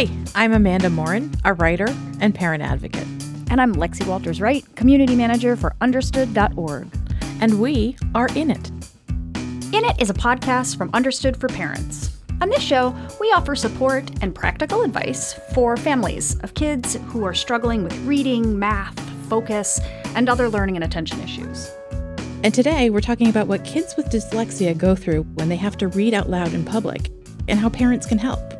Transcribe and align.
Hi, 0.00 0.08
I'm 0.34 0.54
Amanda 0.54 0.88
Morin, 0.88 1.30
a 1.44 1.52
writer 1.52 1.84
and 2.20 2.34
parent 2.34 2.62
advocate. 2.62 3.06
And 3.50 3.60
I'm 3.60 3.74
Lexi 3.74 4.06
Walters 4.06 4.40
Wright, 4.40 4.64
community 4.74 5.14
manager 5.14 5.56
for 5.56 5.76
Understood.org. 5.82 6.88
And 7.42 7.60
we 7.60 7.98
are 8.14 8.26
In 8.34 8.50
It. 8.50 8.70
In 9.74 9.84
It 9.84 10.00
is 10.00 10.08
a 10.08 10.14
podcast 10.14 10.78
from 10.78 10.88
Understood 10.94 11.36
for 11.36 11.48
Parents. 11.48 12.16
On 12.40 12.48
this 12.48 12.62
show, 12.62 12.96
we 13.20 13.26
offer 13.32 13.54
support 13.54 14.10
and 14.22 14.34
practical 14.34 14.84
advice 14.84 15.34
for 15.52 15.76
families 15.76 16.34
of 16.40 16.54
kids 16.54 16.96
who 17.08 17.22
are 17.24 17.34
struggling 17.34 17.84
with 17.84 17.94
reading, 18.06 18.58
math, 18.58 18.98
focus, 19.28 19.82
and 20.14 20.30
other 20.30 20.48
learning 20.48 20.76
and 20.76 20.84
attention 20.84 21.20
issues. 21.20 21.70
And 22.42 22.54
today 22.54 22.88
we're 22.88 23.02
talking 23.02 23.28
about 23.28 23.48
what 23.48 23.66
kids 23.66 23.94
with 23.98 24.06
dyslexia 24.06 24.78
go 24.78 24.94
through 24.94 25.24
when 25.34 25.50
they 25.50 25.56
have 25.56 25.76
to 25.76 25.88
read 25.88 26.14
out 26.14 26.30
loud 26.30 26.54
in 26.54 26.64
public 26.64 27.10
and 27.48 27.58
how 27.58 27.68
parents 27.68 28.06
can 28.06 28.16
help. 28.16 28.59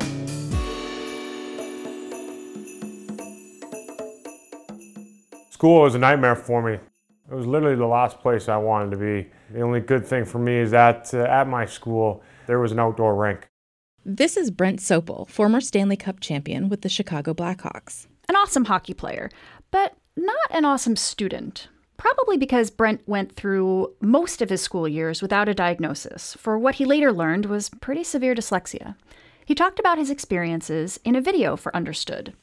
School 5.61 5.81
was 5.81 5.93
a 5.93 5.99
nightmare 5.99 6.35
for 6.35 6.59
me. 6.63 6.73
It 6.73 7.35
was 7.35 7.45
literally 7.45 7.75
the 7.75 7.85
last 7.85 8.19
place 8.19 8.49
I 8.49 8.57
wanted 8.57 8.89
to 8.89 8.97
be. 8.97 9.29
The 9.51 9.61
only 9.61 9.79
good 9.79 10.03
thing 10.03 10.25
for 10.25 10.39
me 10.39 10.57
is 10.57 10.71
that 10.71 11.13
uh, 11.13 11.19
at 11.19 11.47
my 11.47 11.67
school, 11.67 12.23
there 12.47 12.59
was 12.59 12.71
an 12.71 12.79
outdoor 12.79 13.13
rink. 13.13 13.47
This 14.03 14.37
is 14.37 14.49
Brent 14.49 14.79
Sopel, 14.79 15.29
former 15.29 15.61
Stanley 15.61 15.97
Cup 15.97 16.19
champion 16.19 16.67
with 16.67 16.81
the 16.81 16.89
Chicago 16.89 17.35
Blackhawks. 17.35 18.07
An 18.27 18.35
awesome 18.37 18.65
hockey 18.65 18.95
player, 18.95 19.29
but 19.69 19.95
not 20.15 20.35
an 20.49 20.65
awesome 20.65 20.95
student. 20.95 21.67
Probably 21.95 22.37
because 22.37 22.71
Brent 22.71 23.07
went 23.07 23.35
through 23.35 23.93
most 24.01 24.41
of 24.41 24.49
his 24.49 24.63
school 24.63 24.87
years 24.87 25.21
without 25.21 25.47
a 25.47 25.53
diagnosis 25.53 26.33
for 26.39 26.57
what 26.57 26.73
he 26.73 26.85
later 26.85 27.13
learned 27.13 27.45
was 27.45 27.69
pretty 27.69 28.03
severe 28.03 28.33
dyslexia. 28.33 28.95
He 29.45 29.53
talked 29.53 29.77
about 29.77 29.99
his 29.99 30.09
experiences 30.09 30.99
in 31.05 31.15
a 31.15 31.21
video 31.21 31.55
for 31.55 31.75
Understood. 31.75 32.33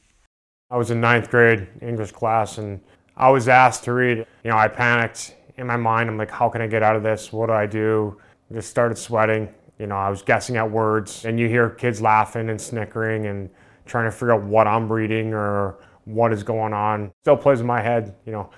I 0.71 0.77
was 0.77 0.89
in 0.89 1.01
ninth 1.01 1.29
grade 1.29 1.67
English 1.81 2.13
class 2.13 2.57
and 2.57 2.79
I 3.19 3.29
was 3.29 3.47
asked 3.47 3.83
to 3.83 3.93
read. 3.93 4.25
You 4.43 4.51
know, 4.51 4.57
I 4.57 4.67
panicked 4.69 5.35
in 5.57 5.67
my 5.67 5.77
mind. 5.77 6.09
I'm 6.09 6.17
like, 6.17 6.31
how 6.31 6.49
can 6.49 6.61
I 6.61 6.67
get 6.67 6.81
out 6.81 6.95
of 6.95 7.03
this? 7.03 7.31
What 7.33 7.47
do 7.47 7.53
I 7.53 7.65
do? 7.65 8.17
I 8.49 8.55
just 8.55 8.69
started 8.69 8.97
sweating. 8.97 9.49
You 9.77 9.87
know, 9.87 9.95
I 9.95 10.09
was 10.09 10.21
guessing 10.21 10.57
at 10.57 10.69
words, 10.69 11.25
and 11.25 11.39
you 11.39 11.47
hear 11.47 11.69
kids 11.69 12.01
laughing 12.01 12.49
and 12.49 12.59
snickering 12.59 13.27
and 13.27 13.49
trying 13.85 14.05
to 14.05 14.11
figure 14.11 14.33
out 14.33 14.43
what 14.43 14.67
I'm 14.67 14.91
reading 14.91 15.33
or 15.33 15.77
what 16.05 16.33
is 16.33 16.43
going 16.43 16.73
on. 16.73 17.11
Still 17.23 17.37
plays 17.37 17.61
in 17.61 17.67
my 17.67 17.81
head, 17.81 18.15
you 18.25 18.31
know, 18.31 18.49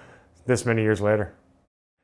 this 0.46 0.66
many 0.66 0.82
years 0.82 1.02
later. 1.02 1.34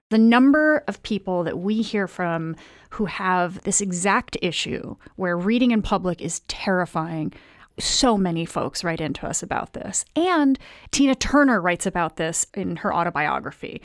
The 0.09 0.17
number 0.17 0.83
of 0.87 1.03
people 1.03 1.43
that 1.43 1.59
we 1.59 1.81
hear 1.81 2.07
from 2.07 2.55
who 2.91 3.05
have 3.05 3.61
this 3.63 3.81
exact 3.81 4.37
issue 4.41 4.95
where 5.15 5.37
reading 5.37 5.71
in 5.71 5.81
public 5.81 6.21
is 6.21 6.39
terrifying. 6.41 7.33
So 7.79 8.17
many 8.17 8.45
folks 8.45 8.83
write 8.83 9.01
into 9.01 9.27
us 9.27 9.43
about 9.43 9.73
this. 9.73 10.03
And 10.15 10.57
Tina 10.91 11.13
Turner 11.13 11.61
writes 11.61 11.85
about 11.85 12.17
this 12.17 12.47
in 12.55 12.77
her 12.77 12.93
autobiography. 12.93 13.83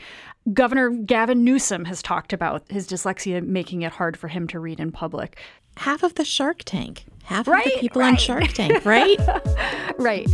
Governor 0.53 0.89
Gavin 0.91 1.45
Newsom 1.45 1.85
has 1.85 2.03
talked 2.03 2.33
about 2.33 2.71
his 2.71 2.89
dyslexia 2.89 3.47
making 3.47 3.83
it 3.83 3.93
hard 3.93 4.17
for 4.17 4.29
him 4.29 4.49
to 4.49 4.59
read 4.59 4.81
in 4.81 4.93
public. 4.93 5.39
Half 5.77 6.03
of 6.03 6.15
the 6.15 6.25
Shark 6.25 6.63
Tank, 6.65 7.05
half 7.25 7.47
right, 7.47 7.67
of 7.67 7.73
the 7.73 7.79
people 7.81 8.01
right. 8.01 8.09
on 8.09 8.17
Shark 8.17 8.49
Tank, 8.49 8.85
right? 8.85 9.19
right. 9.99 10.27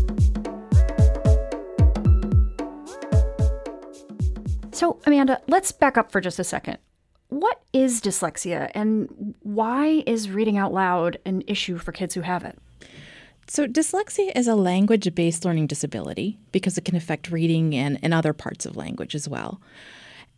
So, 4.72 5.00
Amanda, 5.06 5.40
let's 5.48 5.72
back 5.72 5.98
up 5.98 6.12
for 6.12 6.20
just 6.20 6.38
a 6.38 6.44
second. 6.44 6.78
What 7.30 7.60
is 7.72 8.00
dyslexia 8.00 8.70
and 8.74 9.34
why 9.40 10.04
is 10.06 10.30
reading 10.30 10.56
out 10.56 10.72
loud 10.72 11.18
an 11.26 11.42
issue 11.48 11.76
for 11.76 11.90
kids 11.90 12.14
who 12.14 12.20
have 12.20 12.44
it? 12.44 12.56
So, 13.50 13.66
dyslexia 13.66 14.30
is 14.36 14.46
a 14.46 14.54
language 14.54 15.14
based 15.14 15.46
learning 15.46 15.68
disability 15.68 16.38
because 16.52 16.76
it 16.76 16.84
can 16.84 16.96
affect 16.96 17.30
reading 17.30 17.74
and, 17.74 17.98
and 18.02 18.12
other 18.12 18.34
parts 18.34 18.66
of 18.66 18.76
language 18.76 19.14
as 19.14 19.26
well. 19.26 19.58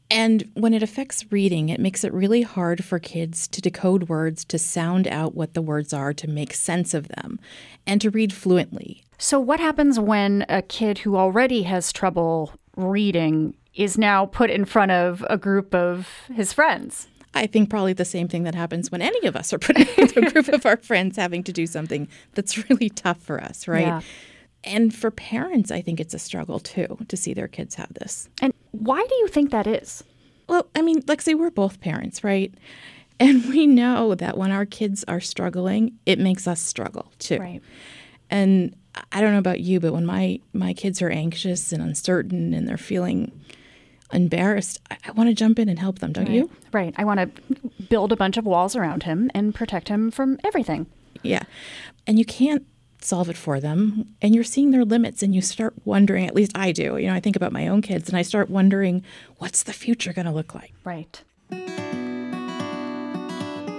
And 0.09 0.48
when 0.54 0.75
it 0.75 0.82
affects 0.82 1.31
reading, 1.31 1.70
it 1.70 1.81
makes 1.81 2.04
it 2.04 2.12
really 2.12 2.43
hard 2.43 2.84
for 2.84 3.00
kids 3.00 3.49
to 3.49 3.60
decode 3.60 4.09
words, 4.09 4.44
to 4.47 4.59
sound 4.59 5.09
out 5.09 5.34
what 5.34 5.54
the 5.54 5.62
words 5.62 5.93
are, 5.93 6.12
to 6.15 6.28
make 6.28 6.54
sense 6.54 6.94
of 6.94 7.09
them, 7.09 7.41
and 7.84 8.00
to 8.00 8.10
read 8.10 8.32
fluently. 8.32 9.03
So, 9.19 9.41
what 9.41 9.59
happens 9.59 9.99
when 9.99 10.47
a 10.49 10.62
kid 10.62 10.99
who 10.99 11.16
already 11.16 11.62
has 11.62 11.93
trouble 11.93 12.53
reading 12.76 13.56
is 13.75 13.99
now 13.99 14.26
put 14.26 14.50
in 14.50 14.65
front 14.65 14.93
of 14.93 15.26
a 15.28 15.37
group 15.37 15.75
of 15.75 16.09
his 16.32 16.53
friends? 16.53 17.09
I 17.34 17.46
think 17.46 17.70
probably 17.70 17.92
the 17.92 18.04
same 18.04 18.28
thing 18.28 18.42
that 18.44 18.54
happens 18.54 18.91
when 18.91 19.02
any 19.02 19.26
of 19.26 19.36
us 19.36 19.52
are 19.52 19.58
put 19.58 19.76
into 19.78 20.18
a 20.26 20.30
group 20.30 20.48
of 20.48 20.66
our 20.66 20.76
friends 20.76 21.16
having 21.16 21.42
to 21.44 21.52
do 21.52 21.66
something 21.66 22.08
that's 22.34 22.68
really 22.68 22.91
tough 22.91 23.18
for 23.18 23.42
us, 23.42 23.68
right? 23.68 23.86
Yeah. 23.86 24.00
And 24.64 24.94
for 24.94 25.10
parents, 25.10 25.70
I 25.70 25.80
think 25.80 26.00
it's 26.00 26.12
a 26.12 26.19
struggle 26.19 26.58
too 26.58 26.98
to 27.08 27.16
see 27.16 27.32
their 27.32 27.48
kids 27.48 27.76
have 27.76 27.92
this. 27.94 28.28
And 28.42 28.52
why 28.72 29.04
do 29.08 29.14
you 29.16 29.28
think 29.28 29.50
that 29.50 29.66
is? 29.66 30.04
Well, 30.48 30.66
I 30.74 30.82
mean, 30.82 31.02
Lexi, 31.02 31.38
we're 31.38 31.50
both 31.50 31.80
parents, 31.80 32.24
right? 32.24 32.52
And 33.19 33.44
we 33.48 33.66
know 33.66 34.14
that 34.14 34.36
when 34.36 34.50
our 34.50 34.66
kids 34.66 35.04
are 35.06 35.20
struggling, 35.20 35.98
it 36.06 36.19
makes 36.19 36.46
us 36.48 36.60
struggle 36.60 37.12
too. 37.19 37.38
Right. 37.38 37.62
And 38.28 38.74
I 39.12 39.20
don't 39.20 39.32
know 39.32 39.38
about 39.38 39.60
you, 39.60 39.80
but 39.80 39.92
when 39.92 40.04
my 40.04 40.40
my 40.52 40.72
kids 40.72 41.00
are 41.00 41.10
anxious 41.10 41.72
and 41.72 41.82
uncertain 41.82 42.52
and 42.52 42.69
they're 42.69 42.76
feeling 42.76 43.32
embarrassed, 44.12 44.81
I, 44.91 44.97
I 45.04 45.12
want 45.12 45.28
to 45.28 45.34
jump 45.34 45.59
in 45.59 45.69
and 45.69 45.78
help 45.78 45.98
them, 45.98 46.12
don't 46.12 46.26
right. 46.26 46.34
you? 46.34 46.50
Right. 46.72 46.94
I 46.97 47.04
want 47.04 47.21
to 47.21 47.60
build 47.88 48.12
a 48.12 48.16
bunch 48.16 48.37
of 48.37 48.44
walls 48.44 48.76
around 48.76 49.04
him 49.04 49.31
and 49.34 49.54
protect 49.54 49.88
him 49.88 50.10
from 50.10 50.38
everything. 50.44 50.87
Yeah. 51.22 51.43
And 52.06 52.19
you 52.19 52.25
can't 52.25 52.66
solve 53.03 53.31
it 53.31 53.37
for 53.37 53.60
them 53.60 54.15
and 54.20 54.34
you're 54.34 54.44
seeing 54.44 54.70
their 54.70 54.84
limits 54.84 55.22
and 55.22 55.34
you 55.34 55.41
start 55.41 55.75
wondering 55.84 56.26
at 56.26 56.34
least 56.34 56.53
I 56.54 56.70
do 56.70 56.99
you 56.99 57.06
know 57.06 57.15
I 57.15 57.20
think 57.20 57.34
about 57.34 57.53
my 57.53 57.66
own 57.66 57.81
kids 57.81 58.09
and 58.09 58.19
I 58.19 58.22
start 58.22 58.50
wondering 58.50 59.03
what's 59.38 59.62
the 59.62 59.72
future 59.72 60.12
going 60.12 60.26
to 60.26 60.32
look 60.32 60.54
like 60.54 60.75
right 60.84 61.22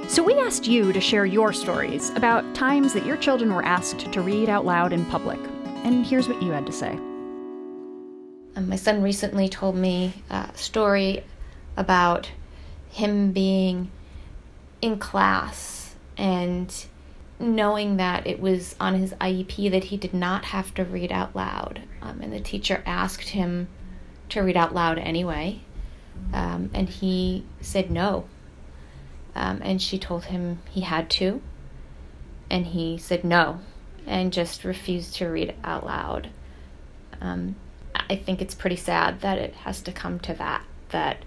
so 0.09 0.23
we 0.23 0.33
asked 0.39 0.67
you 0.67 0.91
to 0.91 0.99
share 0.99 1.25
your 1.25 1.53
stories 1.53 2.09
about 2.11 2.55
times 2.55 2.93
that 2.93 3.05
your 3.05 3.15
children 3.17 3.53
were 3.53 3.63
asked 3.63 4.11
to 4.11 4.21
read 4.21 4.49
out 4.49 4.65
loud 4.65 4.91
in 4.91 5.05
public 5.05 5.39
and 5.83 6.03
here's 6.03 6.27
what 6.27 6.41
you 6.41 6.51
had 6.51 6.65
to 6.65 6.71
say 6.71 6.97
um, 8.61 8.69
my 8.69 8.75
son 8.75 9.01
recently 9.01 9.49
told 9.49 9.75
me 9.75 10.23
a 10.29 10.49
story 10.55 11.23
about 11.75 12.29
him 12.89 13.31
being 13.31 13.89
in 14.81 14.99
class 14.99 15.95
and 16.17 16.85
knowing 17.39 17.97
that 17.97 18.27
it 18.27 18.39
was 18.39 18.75
on 18.79 18.95
his 18.95 19.13
IEP 19.13 19.71
that 19.71 19.85
he 19.85 19.97
did 19.97 20.13
not 20.13 20.45
have 20.45 20.73
to 20.75 20.83
read 20.83 21.11
out 21.11 21.35
loud. 21.35 21.81
Um, 22.01 22.21
and 22.21 22.31
the 22.31 22.39
teacher 22.39 22.83
asked 22.85 23.29
him 23.29 23.67
to 24.29 24.41
read 24.41 24.57
out 24.57 24.75
loud 24.75 24.99
anyway. 24.99 25.61
Um, 26.33 26.69
and 26.73 26.87
he 26.87 27.45
said 27.61 27.89
no. 27.89 28.25
Um, 29.33 29.61
and 29.63 29.81
she 29.81 29.97
told 29.97 30.25
him 30.25 30.59
he 30.69 30.81
had 30.81 31.09
to. 31.11 31.41
And 32.49 32.67
he 32.67 32.97
said 32.97 33.23
no 33.23 33.59
and 34.05 34.33
just 34.33 34.63
refused 34.63 35.15
to 35.15 35.27
read 35.27 35.55
out 35.63 35.85
loud. 35.85 36.29
I 38.11 38.17
think 38.17 38.41
it's 38.41 38.53
pretty 38.53 38.75
sad 38.75 39.21
that 39.21 39.37
it 39.37 39.53
has 39.55 39.81
to 39.83 39.93
come 39.93 40.19
to 40.19 40.33
that, 40.33 40.63
that 40.89 41.23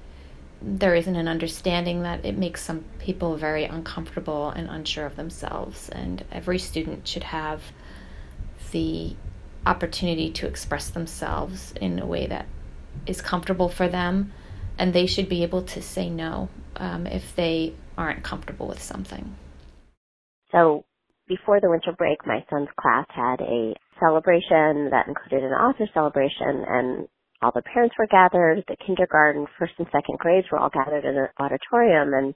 there 0.60 0.94
isn't 0.94 1.16
an 1.16 1.28
understanding 1.28 2.02
that 2.02 2.26
it 2.26 2.36
makes 2.36 2.62
some 2.62 2.84
people 2.98 3.36
very 3.38 3.64
uncomfortable 3.64 4.50
and 4.50 4.68
unsure 4.68 5.06
of 5.06 5.16
themselves. 5.16 5.88
And 5.88 6.22
every 6.30 6.58
student 6.58 7.08
should 7.08 7.22
have 7.22 7.62
the 8.70 9.16
opportunity 9.64 10.30
to 10.32 10.46
express 10.46 10.90
themselves 10.90 11.72
in 11.80 12.00
a 12.00 12.04
way 12.04 12.26
that 12.26 12.44
is 13.06 13.22
comfortable 13.22 13.70
for 13.70 13.88
them. 13.88 14.34
And 14.76 14.92
they 14.92 15.06
should 15.06 15.30
be 15.30 15.42
able 15.42 15.62
to 15.62 15.80
say 15.80 16.10
no 16.10 16.50
um, 16.76 17.06
if 17.06 17.34
they 17.34 17.72
aren't 17.96 18.22
comfortable 18.22 18.68
with 18.68 18.82
something. 18.82 19.34
So 20.52 20.84
before 21.28 21.62
the 21.62 21.70
winter 21.70 21.92
break, 21.92 22.26
my 22.26 22.44
son's 22.50 22.69
class 22.78 23.06
had 23.08 23.40
a 23.40 23.75
celebration 24.04 24.90
that 24.90 25.08
included 25.08 25.44
an 25.44 25.56
author 25.56 25.88
celebration 25.94 26.64
and 26.68 27.08
all 27.40 27.52
the 27.54 27.62
parents 27.62 27.94
were 27.98 28.06
gathered. 28.06 28.64
The 28.68 28.76
kindergarten, 28.84 29.46
first 29.58 29.74
and 29.78 29.86
second 29.92 30.18
grades 30.18 30.46
were 30.52 30.58
all 30.58 30.70
gathered 30.70 31.04
in 31.04 31.16
an 31.16 31.28
auditorium 31.40 32.12
and 32.12 32.34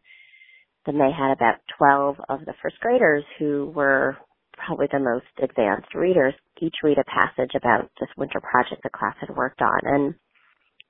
then 0.87 0.97
they 0.97 1.13
had 1.13 1.33
about 1.33 1.61
12 1.77 2.17
of 2.29 2.41
the 2.47 2.55
first 2.63 2.81
graders 2.81 3.25
who 3.39 3.73
were 3.75 4.17
probably 4.57 4.87
the 4.91 4.99
most 4.99 5.27
advanced 5.43 5.95
readers 5.95 6.35
each 6.61 6.75
read 6.83 6.99
a 6.99 7.05
passage 7.05 7.53
about 7.55 7.91
this 8.01 8.09
winter 8.17 8.41
project 8.41 8.83
the 8.83 8.91
class 8.91 9.15
had 9.21 9.35
worked 9.37 9.63
on. 9.63 9.81
And, 9.85 10.15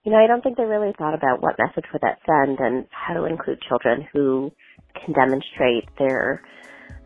you 0.04 0.12
know, 0.12 0.18
I 0.18 0.26
don't 0.26 0.42
think 0.42 0.56
they 0.56 0.64
really 0.64 0.94
thought 0.96 1.14
about 1.14 1.42
what 1.42 1.58
message 1.58 1.84
would 1.92 2.02
that 2.02 2.18
send 2.24 2.58
and 2.60 2.86
how 2.90 3.14
to 3.14 3.24
include 3.24 3.60
children 3.68 4.06
who 4.12 4.50
can 4.94 5.12
demonstrate 5.12 5.88
their 5.98 6.42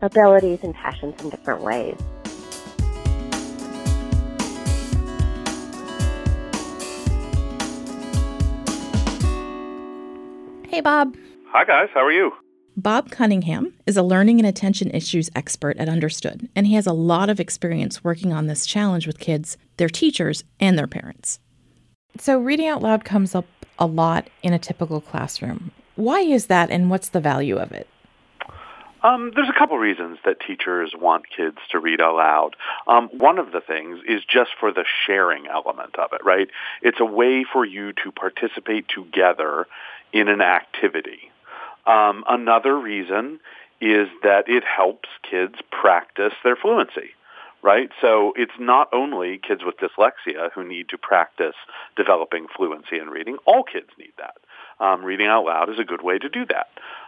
abilities 0.01 0.59
and 0.63 0.73
passions 0.73 1.21
in 1.21 1.29
different 1.29 1.61
ways. 1.61 1.97
Hey, 10.73 10.81
Bob. 10.81 11.15
Hi, 11.51 11.65
guys. 11.65 11.89
How 11.93 12.03
are 12.03 12.11
you? 12.11 12.31
Bob 12.75 13.11
Cunningham 13.11 13.75
is 13.85 13.95
a 13.95 14.01
learning 14.01 14.39
and 14.39 14.47
attention 14.47 14.89
issues 14.89 15.29
expert 15.35 15.77
at 15.77 15.87
Understood, 15.87 16.49
and 16.55 16.65
he 16.65 16.73
has 16.73 16.87
a 16.87 16.93
lot 16.93 17.29
of 17.29 17.39
experience 17.39 18.03
working 18.03 18.33
on 18.33 18.47
this 18.47 18.65
challenge 18.65 19.05
with 19.05 19.19
kids, 19.19 19.55
their 19.77 19.87
teachers, 19.87 20.43
and 20.59 20.75
their 20.75 20.87
parents. 20.87 21.39
So, 22.17 22.39
reading 22.39 22.69
out 22.69 22.81
loud 22.81 23.05
comes 23.05 23.35
up 23.35 23.45
a 23.77 23.85
lot 23.85 24.31
in 24.41 24.51
a 24.51 24.57
typical 24.57 24.99
classroom. 24.99 25.69
Why 25.93 26.21
is 26.21 26.47
that, 26.47 26.71
and 26.71 26.89
what's 26.89 27.09
the 27.09 27.21
value 27.21 27.57
of 27.57 27.71
it? 27.71 27.87
Um, 29.03 29.31
there's 29.35 29.49
a 29.49 29.59
couple 29.59 29.77
reasons 29.77 30.17
that 30.23 30.39
teachers 30.39 30.93
want 30.97 31.25
kids 31.29 31.57
to 31.71 31.79
read 31.79 31.99
aloud. 31.99 32.55
Um, 32.87 33.09
one 33.11 33.37
of 33.37 33.51
the 33.51 33.59
things 33.59 33.99
is 34.07 34.23
just 34.23 34.51
for 34.57 34.71
the 34.71 34.85
sharing 35.05 35.45
element 35.47 35.99
of 35.99 36.13
it, 36.13 36.23
right? 36.23 36.47
It's 36.81 37.01
a 37.01 37.05
way 37.05 37.43
for 37.43 37.65
you 37.65 37.91
to 38.03 38.11
participate 38.13 38.87
together 38.87 39.67
in 40.13 40.29
an 40.29 40.41
activity. 40.41 41.31
Um, 41.85 42.23
another 42.29 42.77
reason 42.77 43.39
is 43.81 44.07
that 44.21 44.47
it 44.47 44.63
helps 44.63 45.09
kids 45.29 45.55
practice 45.71 46.33
their 46.43 46.55
fluency 46.55 47.11
right? 47.63 47.89
So 48.01 48.33
it's 48.35 48.51
not 48.59 48.89
only 48.93 49.39
kids 49.39 49.61
with 49.65 49.77
dyslexia 49.77 50.51
who 50.53 50.67
need 50.67 50.89
to 50.89 50.97
practice 50.97 51.55
developing 51.95 52.47
fluency 52.55 52.99
in 52.99 53.07
reading. 53.07 53.37
All 53.45 53.63
kids 53.63 53.89
need 53.97 54.11
that. 54.17 54.35
Um, 54.79 55.03
reading 55.03 55.27
out 55.27 55.45
loud 55.45 55.69
is 55.69 55.79
a 55.79 55.83
good 55.83 56.01
way 56.01 56.17
to 56.17 56.29
do 56.29 56.45
that. 56.47 56.67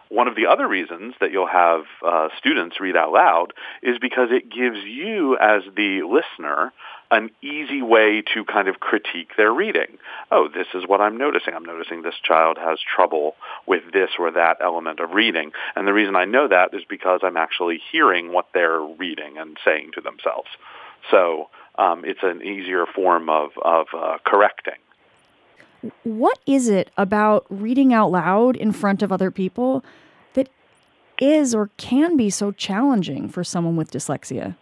One 0.09 0.27
of 0.27 0.35
the 0.35 0.45
other 0.45 0.67
reasons 0.67 1.15
that 1.19 1.31
you'll 1.31 1.47
have 1.47 1.81
uh, 2.05 2.29
students 2.37 2.79
read 2.79 2.95
out 2.95 3.11
loud 3.11 3.53
is 3.81 3.97
because 3.99 4.29
it 4.31 4.51
gives 4.51 4.77
you, 4.85 5.35
as 5.37 5.63
the 5.75 6.03
listener, 6.03 6.71
an 7.09 7.31
easy 7.41 7.81
way 7.81 8.23
to 8.33 8.45
kind 8.45 8.67
of 8.67 8.79
critique 8.79 9.29
their 9.37 9.51
reading. 9.51 9.97
Oh, 10.31 10.47
this 10.47 10.67
is 10.73 10.83
what 10.87 11.01
I'm 11.01 11.17
noticing. 11.17 11.53
I'm 11.53 11.65
noticing 11.65 12.01
this 12.01 12.15
child 12.23 12.57
has 12.59 12.79
trouble 12.79 13.35
with 13.65 13.81
this 13.93 14.11
or 14.19 14.31
that 14.31 14.57
element 14.61 14.99
of 14.99 15.11
reading. 15.11 15.51
And 15.75 15.87
the 15.87 15.93
reason 15.93 16.15
I 16.15 16.25
know 16.25 16.47
that 16.47 16.73
is 16.73 16.83
because 16.87 17.21
I'm 17.23 17.37
actually 17.37 17.81
hearing 17.91 18.31
what 18.31 18.47
they're 18.53 18.81
reading 18.81 19.37
and 19.37 19.57
saying 19.65 19.91
to 19.95 20.01
themselves. 20.01 20.49
So 21.09 21.49
um, 21.77 22.03
it's 22.05 22.23
an 22.23 22.41
easier 22.41 22.85
form 22.85 23.29
of, 23.29 23.51
of 23.63 23.87
uh, 23.95 24.17
correcting. 24.25 24.75
What 26.03 26.39
is 26.45 26.67
it 26.67 26.91
about 26.97 27.45
reading 27.49 27.93
out 27.93 28.11
loud 28.11 28.55
in 28.55 28.71
front 28.71 29.01
of 29.01 29.11
other 29.11 29.31
people 29.31 29.83
that 30.33 30.49
is 31.19 31.53
or 31.53 31.69
can 31.77 32.17
be 32.17 32.29
so 32.29 32.51
challenging 32.51 33.29
for 33.29 33.43
someone 33.43 33.75
with 33.75 33.91
dyslexia? 33.91 34.55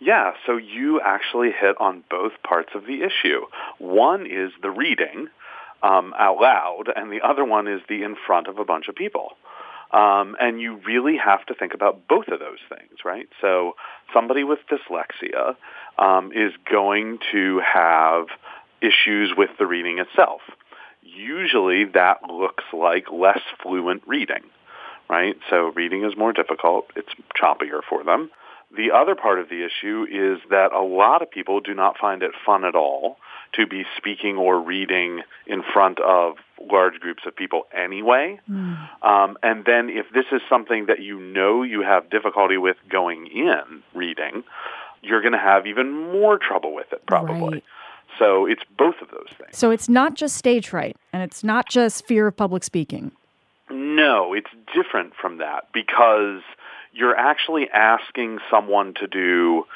Yeah, 0.00 0.32
so 0.46 0.56
you 0.56 1.00
actually 1.00 1.50
hit 1.50 1.76
on 1.80 2.04
both 2.08 2.32
parts 2.44 2.70
of 2.74 2.86
the 2.86 3.02
issue. 3.02 3.40
One 3.78 4.26
is 4.26 4.52
the 4.62 4.70
reading 4.70 5.28
um, 5.82 6.14
out 6.18 6.40
loud, 6.40 6.84
and 6.94 7.10
the 7.10 7.20
other 7.22 7.44
one 7.44 7.66
is 7.66 7.80
the 7.88 8.02
in 8.02 8.16
front 8.26 8.46
of 8.46 8.58
a 8.58 8.64
bunch 8.64 8.88
of 8.88 8.94
people. 8.94 9.32
Um, 9.90 10.36
and 10.38 10.60
you 10.60 10.76
really 10.86 11.16
have 11.16 11.46
to 11.46 11.54
think 11.54 11.72
about 11.72 12.06
both 12.08 12.28
of 12.28 12.38
those 12.40 12.58
things, 12.68 12.98
right? 13.04 13.28
So 13.40 13.74
somebody 14.12 14.44
with 14.44 14.58
dyslexia 14.70 15.56
um, 15.98 16.30
is 16.32 16.52
going 16.70 17.18
to 17.32 17.60
have 17.60 18.26
issues 18.80 19.32
with 19.36 19.50
the 19.58 19.66
reading 19.66 19.98
itself. 19.98 20.40
Usually 21.02 21.84
that 21.94 22.18
looks 22.30 22.64
like 22.72 23.10
less 23.12 23.40
fluent 23.62 24.02
reading, 24.06 24.42
right? 25.08 25.36
So 25.50 25.72
reading 25.74 26.04
is 26.04 26.16
more 26.16 26.32
difficult. 26.32 26.90
It's 26.96 27.08
choppier 27.40 27.80
for 27.88 28.04
them. 28.04 28.30
The 28.76 28.90
other 28.90 29.14
part 29.14 29.40
of 29.40 29.48
the 29.48 29.64
issue 29.64 30.04
is 30.10 30.40
that 30.50 30.72
a 30.72 30.82
lot 30.82 31.22
of 31.22 31.30
people 31.30 31.60
do 31.60 31.72
not 31.72 31.96
find 31.96 32.22
it 32.22 32.32
fun 32.44 32.64
at 32.64 32.74
all 32.74 33.16
to 33.54 33.66
be 33.66 33.84
speaking 33.96 34.36
or 34.36 34.60
reading 34.60 35.22
in 35.46 35.62
front 35.72 35.98
of 36.00 36.34
large 36.70 37.00
groups 37.00 37.22
of 37.26 37.34
people 37.34 37.62
anyway. 37.72 38.38
Mm. 38.50 38.88
Um, 39.02 39.38
and 39.42 39.64
then 39.64 39.88
if 39.88 40.06
this 40.12 40.26
is 40.32 40.42
something 40.50 40.86
that 40.86 41.00
you 41.00 41.18
know 41.18 41.62
you 41.62 41.82
have 41.82 42.10
difficulty 42.10 42.58
with 42.58 42.76
going 42.90 43.26
in 43.28 43.82
reading, 43.94 44.44
you're 45.02 45.22
going 45.22 45.32
to 45.32 45.38
have 45.38 45.66
even 45.66 45.90
more 45.90 46.38
trouble 46.38 46.74
with 46.74 46.92
it 46.92 47.06
probably. 47.06 47.54
Right. 47.54 47.64
So 48.18 48.46
it's 48.46 48.62
both 48.76 48.96
of 49.00 49.10
those 49.10 49.28
things. 49.38 49.56
So 49.56 49.70
it's 49.70 49.88
not 49.88 50.14
just 50.14 50.36
stage 50.36 50.68
fright 50.68 50.96
and 51.12 51.22
it's 51.22 51.44
not 51.44 51.68
just 51.68 52.06
fear 52.06 52.26
of 52.26 52.36
public 52.36 52.64
speaking. 52.64 53.12
No, 53.70 54.32
it's 54.32 54.50
different 54.74 55.14
from 55.14 55.38
that 55.38 55.68
because 55.72 56.42
you're 56.92 57.16
actually 57.16 57.68
asking 57.70 58.38
someone 58.50 58.94
to 58.94 59.06
do 59.06 59.66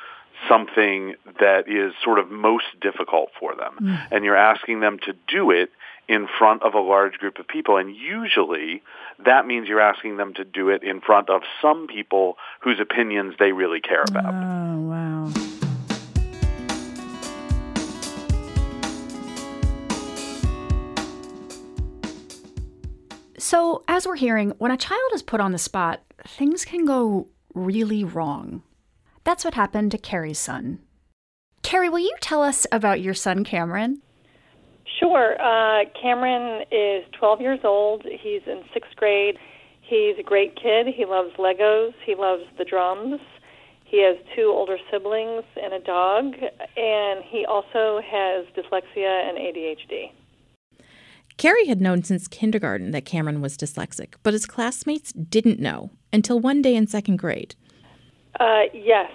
something 0.48 1.14
that 1.38 1.68
is 1.68 1.92
sort 2.02 2.18
of 2.18 2.30
most 2.30 2.64
difficult 2.80 3.30
for 3.38 3.54
them. 3.54 3.76
Mm. 3.80 4.08
And 4.10 4.24
you're 4.24 4.36
asking 4.36 4.80
them 4.80 4.98
to 5.06 5.14
do 5.28 5.50
it 5.50 5.70
in 6.08 6.26
front 6.38 6.62
of 6.62 6.74
a 6.74 6.80
large 6.80 7.14
group 7.14 7.38
of 7.38 7.46
people. 7.46 7.76
And 7.76 7.94
usually 7.94 8.82
that 9.24 9.46
means 9.46 9.68
you're 9.68 9.80
asking 9.80 10.16
them 10.16 10.34
to 10.34 10.44
do 10.44 10.68
it 10.68 10.82
in 10.82 11.00
front 11.00 11.30
of 11.30 11.42
some 11.60 11.86
people 11.86 12.36
whose 12.60 12.80
opinions 12.80 13.34
they 13.38 13.52
really 13.52 13.80
care 13.80 14.02
about. 14.02 14.34
Oh, 14.34 14.78
wow. 14.80 15.51
So, 23.42 23.82
as 23.88 24.06
we're 24.06 24.14
hearing, 24.14 24.50
when 24.58 24.70
a 24.70 24.76
child 24.76 25.10
is 25.14 25.20
put 25.20 25.40
on 25.40 25.50
the 25.50 25.58
spot, 25.58 26.00
things 26.24 26.64
can 26.64 26.84
go 26.84 27.26
really 27.54 28.04
wrong. 28.04 28.62
That's 29.24 29.44
what 29.44 29.54
happened 29.54 29.90
to 29.90 29.98
Carrie's 29.98 30.38
son. 30.38 30.78
Carrie, 31.64 31.88
will 31.88 31.98
you 31.98 32.14
tell 32.20 32.44
us 32.44 32.68
about 32.70 33.00
your 33.00 33.14
son, 33.14 33.42
Cameron? 33.42 34.00
Sure. 35.00 35.34
Uh, 35.42 35.86
Cameron 36.00 36.62
is 36.70 37.04
12 37.18 37.40
years 37.40 37.58
old. 37.64 38.04
He's 38.04 38.42
in 38.46 38.62
sixth 38.72 38.94
grade. 38.94 39.36
He's 39.80 40.16
a 40.20 40.22
great 40.22 40.54
kid. 40.54 40.86
He 40.86 41.04
loves 41.04 41.34
Legos. 41.36 41.94
He 42.06 42.14
loves 42.14 42.44
the 42.58 42.64
drums. 42.64 43.20
He 43.84 44.04
has 44.04 44.16
two 44.36 44.52
older 44.54 44.78
siblings 44.88 45.42
and 45.60 45.74
a 45.74 45.80
dog, 45.80 46.26
and 46.76 47.24
he 47.28 47.44
also 47.44 48.00
has 48.06 48.46
dyslexia 48.54 49.28
and 49.28 49.36
ADHD. 49.36 50.12
Carrie 51.37 51.67
had 51.67 51.81
known 51.81 52.02
since 52.02 52.29
kindergarten 52.29 52.90
that 52.93 53.05
Cameron 53.05 53.40
was 53.40 53.56
dyslexic, 53.56 54.14
but 54.23 54.32
his 54.32 54.46
classmates 54.46 55.12
didn't 55.12 55.61
know 55.61 55.90
until 56.12 56.38
one 56.38 56.62
day 56.62 56.75
in 56.75 56.87
second 56.87 57.17
grade. 57.17 57.55
Uh, 58.38 58.62
yes. 58.73 59.11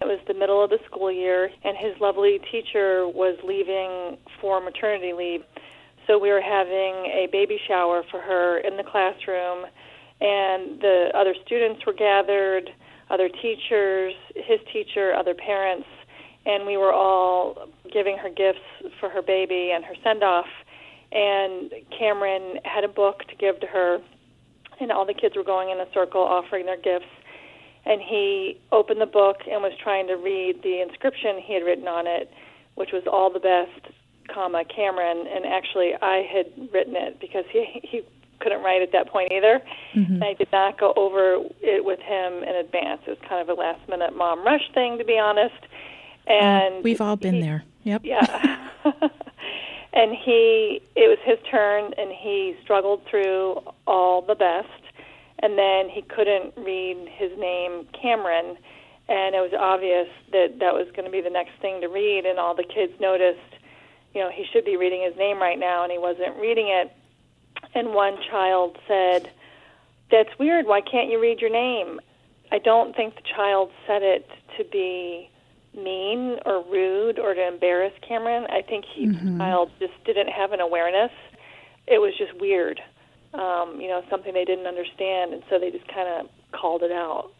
It 0.00 0.06
was 0.06 0.20
the 0.26 0.34
middle 0.34 0.64
of 0.64 0.70
the 0.70 0.78
school 0.86 1.12
year, 1.12 1.50
and 1.62 1.76
his 1.76 1.92
lovely 2.00 2.40
teacher 2.50 3.06
was 3.06 3.38
leaving 3.44 4.16
for 4.40 4.60
maternity 4.60 5.12
leave. 5.12 5.42
So 6.06 6.18
we 6.18 6.30
were 6.30 6.40
having 6.40 7.06
a 7.06 7.28
baby 7.30 7.60
shower 7.68 8.02
for 8.10 8.20
her 8.20 8.58
in 8.58 8.76
the 8.78 8.82
classroom, 8.82 9.66
and 10.20 10.80
the 10.80 11.10
other 11.14 11.34
students 11.44 11.84
were 11.84 11.92
gathered, 11.92 12.70
other 13.10 13.28
teachers, 13.28 14.14
his 14.34 14.60
teacher, 14.72 15.12
other 15.14 15.34
parents, 15.34 15.86
and 16.46 16.66
we 16.66 16.76
were 16.76 16.92
all 16.92 17.68
giving 17.92 18.16
her 18.16 18.30
gifts 18.30 18.64
for 18.98 19.10
her 19.10 19.20
baby 19.20 19.72
and 19.74 19.84
her 19.84 19.94
send 20.02 20.22
off 20.22 20.46
and 21.12 21.72
Cameron 21.96 22.60
had 22.64 22.84
a 22.84 22.88
book 22.88 23.24
to 23.28 23.36
give 23.36 23.60
to 23.60 23.66
her, 23.66 23.98
and 24.80 24.92
all 24.92 25.04
the 25.04 25.14
kids 25.14 25.36
were 25.36 25.44
going 25.44 25.70
in 25.70 25.78
a 25.80 25.86
circle 25.92 26.22
offering 26.22 26.66
their 26.66 26.80
gifts. 26.80 27.10
And 27.84 28.00
he 28.00 28.60
opened 28.72 29.00
the 29.00 29.06
book 29.06 29.38
and 29.50 29.62
was 29.62 29.72
trying 29.82 30.06
to 30.08 30.14
read 30.14 30.62
the 30.62 30.82
inscription 30.82 31.38
he 31.42 31.54
had 31.54 31.64
written 31.64 31.88
on 31.88 32.06
it, 32.06 32.30
which 32.74 32.90
was 32.92 33.02
"All 33.10 33.32
the 33.32 33.40
best, 33.40 33.94
comma 34.32 34.64
Cameron." 34.64 35.26
And 35.26 35.46
actually, 35.46 35.92
I 36.00 36.22
had 36.30 36.46
written 36.72 36.94
it 36.94 37.18
because 37.20 37.44
he 37.50 37.80
he 37.82 38.02
couldn't 38.40 38.62
write 38.62 38.82
at 38.82 38.92
that 38.92 39.08
point 39.08 39.32
either. 39.32 39.62
Mm-hmm. 39.94 40.14
And 40.14 40.24
I 40.24 40.34
did 40.34 40.48
not 40.52 40.78
go 40.78 40.92
over 40.96 41.36
it 41.60 41.84
with 41.84 42.00
him 42.00 42.42
in 42.42 42.56
advance. 42.56 43.02
It 43.06 43.10
was 43.10 43.18
kind 43.28 43.40
of 43.40 43.48
a 43.48 43.58
last 43.58 43.86
minute 43.88 44.16
mom 44.16 44.44
rush 44.44 44.70
thing, 44.74 44.98
to 44.98 45.04
be 45.04 45.18
honest. 45.18 45.66
And 46.26 46.76
uh, 46.76 46.80
we've 46.82 47.00
all 47.00 47.16
been 47.16 47.36
he, 47.36 47.42
there. 47.42 47.64
Yep. 47.84 48.02
Yeah. 48.04 48.68
and 49.92 50.14
he 50.14 50.80
it 50.94 51.08
was 51.08 51.18
his 51.24 51.38
turn 51.50 51.92
and 51.98 52.10
he 52.12 52.56
struggled 52.62 53.02
through 53.10 53.60
all 53.86 54.22
the 54.22 54.34
best. 54.34 54.68
And 55.42 55.56
then 55.56 55.88
he 55.88 56.02
couldn't 56.02 56.52
read 56.56 57.08
his 57.16 57.32
name 57.38 57.86
Cameron. 58.00 58.56
And 59.08 59.34
it 59.34 59.40
was 59.40 59.52
obvious 59.58 60.08
that 60.32 60.58
that 60.60 60.74
was 60.74 60.86
going 60.94 61.06
to 61.06 61.10
be 61.10 61.20
the 61.20 61.30
next 61.30 61.52
thing 61.60 61.80
to 61.80 61.88
read 61.88 62.26
and 62.26 62.38
all 62.38 62.54
the 62.54 62.64
kids 62.64 62.92
noticed 63.00 63.40
you 64.14 64.20
know 64.20 64.30
he 64.30 64.44
should 64.52 64.64
be 64.64 64.76
reading 64.76 65.02
his 65.02 65.16
name 65.16 65.38
right 65.38 65.58
now 65.58 65.82
and 65.82 65.92
he 65.92 65.98
wasn't 65.98 66.36
reading 66.36 66.68
it. 66.68 66.92
And 67.74 67.94
one 67.94 68.16
child 68.30 68.78
said 68.86 69.30
that's 70.10 70.30
weird. 70.38 70.66
Why 70.66 70.80
can't 70.80 71.10
you 71.10 71.20
read 71.20 71.40
your 71.40 71.50
name? 71.50 72.00
I 72.52 72.58
don't 72.58 72.94
think 72.96 73.14
the 73.14 73.22
child 73.22 73.70
said 73.86 74.02
it 74.02 74.28
to 74.58 74.64
be 74.64 75.30
mean 75.74 76.38
or 76.44 76.64
rude 76.64 77.18
or 77.18 77.34
to 77.34 77.48
embarrass 77.48 77.92
Cameron. 78.06 78.46
I 78.50 78.62
think 78.62 78.84
he 78.84 79.06
mm-hmm. 79.06 79.38
child 79.38 79.70
just 79.78 79.92
didn't 80.04 80.28
have 80.28 80.52
an 80.52 80.60
awareness. 80.60 81.12
It 81.86 81.98
was 81.98 82.12
just 82.18 82.38
weird, 82.40 82.80
um, 83.34 83.78
you 83.80 83.88
know, 83.88 84.02
something 84.10 84.34
they 84.34 84.44
didn't 84.44 84.66
understand, 84.66 85.32
and 85.32 85.42
so 85.48 85.58
they 85.58 85.70
just 85.70 85.86
kind 85.88 86.08
of 86.08 86.30
called 86.52 86.82
it 86.82 86.92
out. 86.92 87.30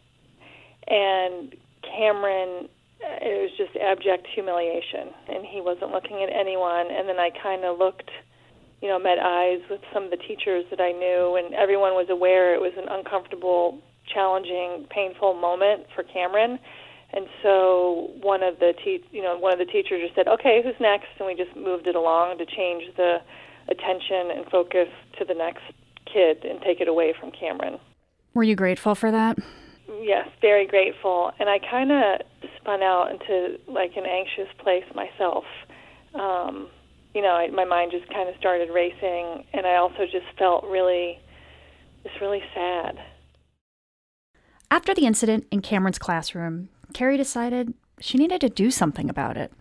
And 0.87 1.55
Cameron, 1.83 2.67
uh, 3.03 3.17
it 3.21 3.41
was 3.41 3.51
just 3.57 3.75
abject 3.77 4.27
humiliation, 4.33 5.09
and 5.29 5.45
he 5.45 5.61
wasn't 5.61 5.91
looking 5.91 6.23
at 6.23 6.29
anyone. 6.33 6.87
And 6.89 7.07
then 7.07 7.19
I 7.19 7.29
kind 7.43 7.63
of 7.63 7.77
looked 7.77 8.11
you 8.81 8.89
know, 8.89 8.97
met 8.97 9.19
eyes 9.19 9.61
with 9.69 9.81
some 9.93 10.03
of 10.03 10.09
the 10.09 10.17
teachers 10.17 10.65
that 10.71 10.81
I 10.81 10.91
knew, 10.91 11.37
and 11.37 11.53
everyone 11.53 11.93
was 11.93 12.07
aware 12.09 12.55
it 12.55 12.61
was 12.61 12.73
an 12.77 12.89
uncomfortable, 12.89 13.79
challenging, 14.11 14.87
painful 14.89 15.35
moment 15.35 15.85
for 15.93 16.03
Cameron. 16.03 16.57
And 17.13 17.27
so 17.43 18.11
one 18.21 18.41
of 18.41 18.59
the 18.59 18.73
te- 18.83 19.03
you 19.11 19.21
know 19.21 19.37
one 19.37 19.53
of 19.53 19.59
the 19.59 19.65
teachers 19.65 20.01
just 20.01 20.15
said, 20.15 20.27
"Okay, 20.27 20.61
who's 20.63 20.79
next?" 20.79 21.07
And 21.19 21.27
we 21.27 21.35
just 21.35 21.55
moved 21.55 21.87
it 21.87 21.95
along 21.95 22.37
to 22.37 22.45
change 22.45 22.83
the 22.95 23.17
attention 23.67 24.31
and 24.31 24.45
focus 24.49 24.87
to 25.19 25.25
the 25.25 25.33
next 25.33 25.63
kid 26.11 26.45
and 26.45 26.61
take 26.61 26.79
it 26.79 26.87
away 26.87 27.13
from 27.19 27.31
Cameron. 27.31 27.79
Were 28.33 28.43
you 28.43 28.55
grateful 28.55 28.95
for 28.95 29.11
that? 29.11 29.37
Yes, 29.99 30.27
very 30.39 30.65
grateful. 30.65 31.31
And 31.39 31.49
I 31.49 31.59
kind 31.59 31.91
of 31.91 32.21
spun 32.57 32.81
out 32.81 33.11
into 33.11 33.59
like 33.67 33.97
an 33.97 34.05
anxious 34.05 34.47
place 34.59 34.85
myself. 34.95 35.43
Um, 36.15 36.69
you 37.13 37.21
know, 37.21 37.31
I, 37.31 37.47
my 37.49 37.65
mind 37.65 37.91
just 37.91 38.11
kind 38.11 38.29
of 38.29 38.35
started 38.37 38.69
racing, 38.73 39.43
and 39.53 39.65
I 39.65 39.75
also 39.75 40.05
just 40.05 40.25
felt 40.37 40.63
really, 40.65 41.19
just 42.03 42.21
really 42.21 42.41
sad. 42.53 42.97
After 44.69 44.93
the 44.93 45.05
incident 45.05 45.45
in 45.51 45.61
Cameron's 45.61 45.99
classroom, 45.99 46.69
Carrie 46.93 47.17
decided 47.17 47.73
she 47.99 48.17
needed 48.17 48.41
to 48.41 48.49
do 48.49 48.71
something 48.71 49.09
about 49.09 49.37
it. 49.37 49.51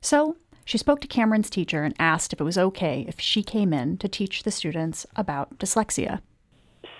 So 0.00 0.36
she 0.64 0.78
spoke 0.78 1.00
to 1.00 1.08
Cameron's 1.08 1.50
teacher 1.50 1.82
and 1.82 1.94
asked 1.98 2.32
if 2.32 2.40
it 2.40 2.44
was 2.44 2.58
okay 2.58 3.04
if 3.08 3.18
she 3.20 3.42
came 3.42 3.72
in 3.72 3.98
to 3.98 4.08
teach 4.08 4.42
the 4.42 4.50
students 4.50 5.06
about 5.16 5.58
dyslexia. 5.58 6.20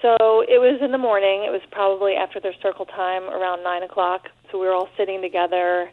So 0.03 0.17
it 0.49 0.59
was 0.59 0.81
in 0.83 0.93
the 0.93 0.99
morning. 0.99 1.45
It 1.45 1.53
was 1.53 1.61
probably 1.71 2.15
after 2.15 2.41
their 2.41 2.55
circle 2.63 2.87
time, 2.87 3.25
around 3.25 3.63
nine 3.63 3.83
o'clock. 3.83 4.29
So 4.51 4.59
we 4.59 4.67
were 4.67 4.73
all 4.73 4.89
sitting 4.97 5.21
together, 5.21 5.91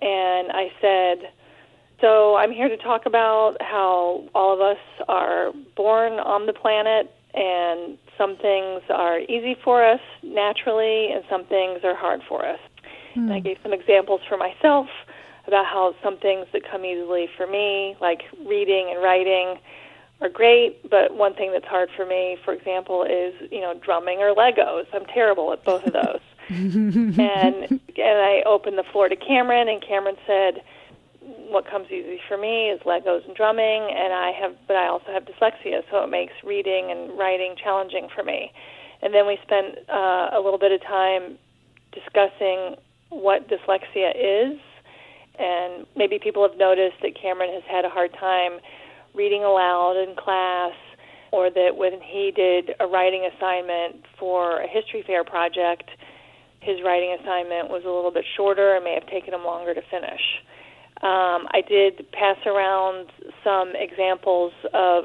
and 0.00 0.52
I 0.52 0.72
said, 0.80 1.30
"So 2.00 2.36
I'm 2.36 2.52
here 2.52 2.68
to 2.68 2.76
talk 2.76 3.06
about 3.06 3.60
how 3.60 4.24
all 4.34 4.54
of 4.54 4.60
us 4.60 4.78
are 5.08 5.52
born 5.76 6.18
on 6.20 6.46
the 6.46 6.52
planet, 6.52 7.12
and 7.34 7.98
some 8.16 8.36
things 8.36 8.82
are 8.88 9.18
easy 9.18 9.54
for 9.62 9.84
us 9.84 10.00
naturally, 10.22 11.10
and 11.12 11.24
some 11.28 11.44
things 11.44 11.84
are 11.84 11.94
hard 11.94 12.22
for 12.28 12.46
us." 12.46 12.60
Hmm. 13.14 13.20
And 13.20 13.32
I 13.32 13.40
gave 13.40 13.58
some 13.62 13.72
examples 13.72 14.20
for 14.28 14.36
myself 14.36 14.88
about 15.46 15.66
how 15.66 15.94
some 16.02 16.18
things 16.18 16.46
that 16.52 16.62
come 16.70 16.84
easily 16.84 17.28
for 17.36 17.46
me, 17.46 17.96
like 18.00 18.22
reading 18.46 18.90
and 18.90 19.02
writing 19.02 19.58
are 20.20 20.28
great, 20.28 20.88
but 20.88 21.16
one 21.16 21.34
thing 21.34 21.50
that's 21.52 21.66
hard 21.66 21.88
for 21.96 22.04
me, 22.04 22.36
for 22.44 22.52
example, 22.52 23.04
is 23.04 23.34
you 23.50 23.60
know 23.60 23.74
drumming 23.74 24.18
or 24.18 24.34
Legos. 24.34 24.86
I'm 24.92 25.06
terrible 25.06 25.52
at 25.52 25.64
both 25.64 25.84
of 25.84 25.92
those. 25.92 26.20
and 26.50 27.18
and 27.18 27.78
I 27.98 28.42
opened 28.46 28.76
the 28.76 28.84
floor 28.92 29.08
to 29.08 29.16
Cameron, 29.16 29.68
and 29.68 29.82
Cameron 29.86 30.16
said, 30.26 30.62
"What 31.20 31.68
comes 31.68 31.86
easy 31.90 32.20
for 32.28 32.36
me 32.36 32.68
is 32.68 32.80
Legos 32.82 33.26
and 33.26 33.34
drumming, 33.34 33.88
and 33.90 34.12
I 34.12 34.32
have, 34.32 34.56
but 34.66 34.76
I 34.76 34.88
also 34.88 35.12
have 35.12 35.24
dyslexia, 35.24 35.82
so 35.90 36.04
it 36.04 36.10
makes 36.10 36.34
reading 36.44 36.90
and 36.90 37.16
writing 37.18 37.54
challenging 37.62 38.08
for 38.14 38.22
me." 38.22 38.52
And 39.02 39.14
then 39.14 39.26
we 39.26 39.38
spent 39.42 39.78
uh, 39.88 40.30
a 40.32 40.40
little 40.44 40.58
bit 40.58 40.72
of 40.72 40.82
time 40.82 41.38
discussing 41.92 42.76
what 43.10 43.48
dyslexia 43.48 44.10
is, 44.16 44.58
and 45.38 45.86
maybe 45.96 46.18
people 46.18 46.46
have 46.48 46.58
noticed 46.58 46.96
that 47.02 47.12
Cameron 47.20 47.52
has 47.52 47.62
had 47.70 47.84
a 47.84 47.88
hard 47.88 48.12
time 48.18 48.60
reading 49.14 49.42
aloud 49.44 49.96
in 49.96 50.16
class, 50.16 50.72
or 51.32 51.50
that 51.50 51.76
when 51.76 52.00
he 52.00 52.32
did 52.34 52.74
a 52.80 52.86
writing 52.86 53.28
assignment 53.36 54.04
for 54.18 54.62
a 54.62 54.68
history 54.68 55.02
fair 55.06 55.24
project, 55.24 55.90
his 56.60 56.76
writing 56.84 57.16
assignment 57.20 57.70
was 57.70 57.82
a 57.84 57.90
little 57.90 58.10
bit 58.10 58.24
shorter 58.36 58.74
and 58.74 58.84
may 58.84 58.94
have 58.94 59.06
taken 59.08 59.32
him 59.32 59.44
longer 59.44 59.74
to 59.74 59.80
finish. 59.90 60.20
Um, 61.02 61.48
I 61.50 61.62
did 61.66 62.04
pass 62.12 62.36
around 62.44 63.08
some 63.42 63.72
examples 63.74 64.52
of 64.74 65.04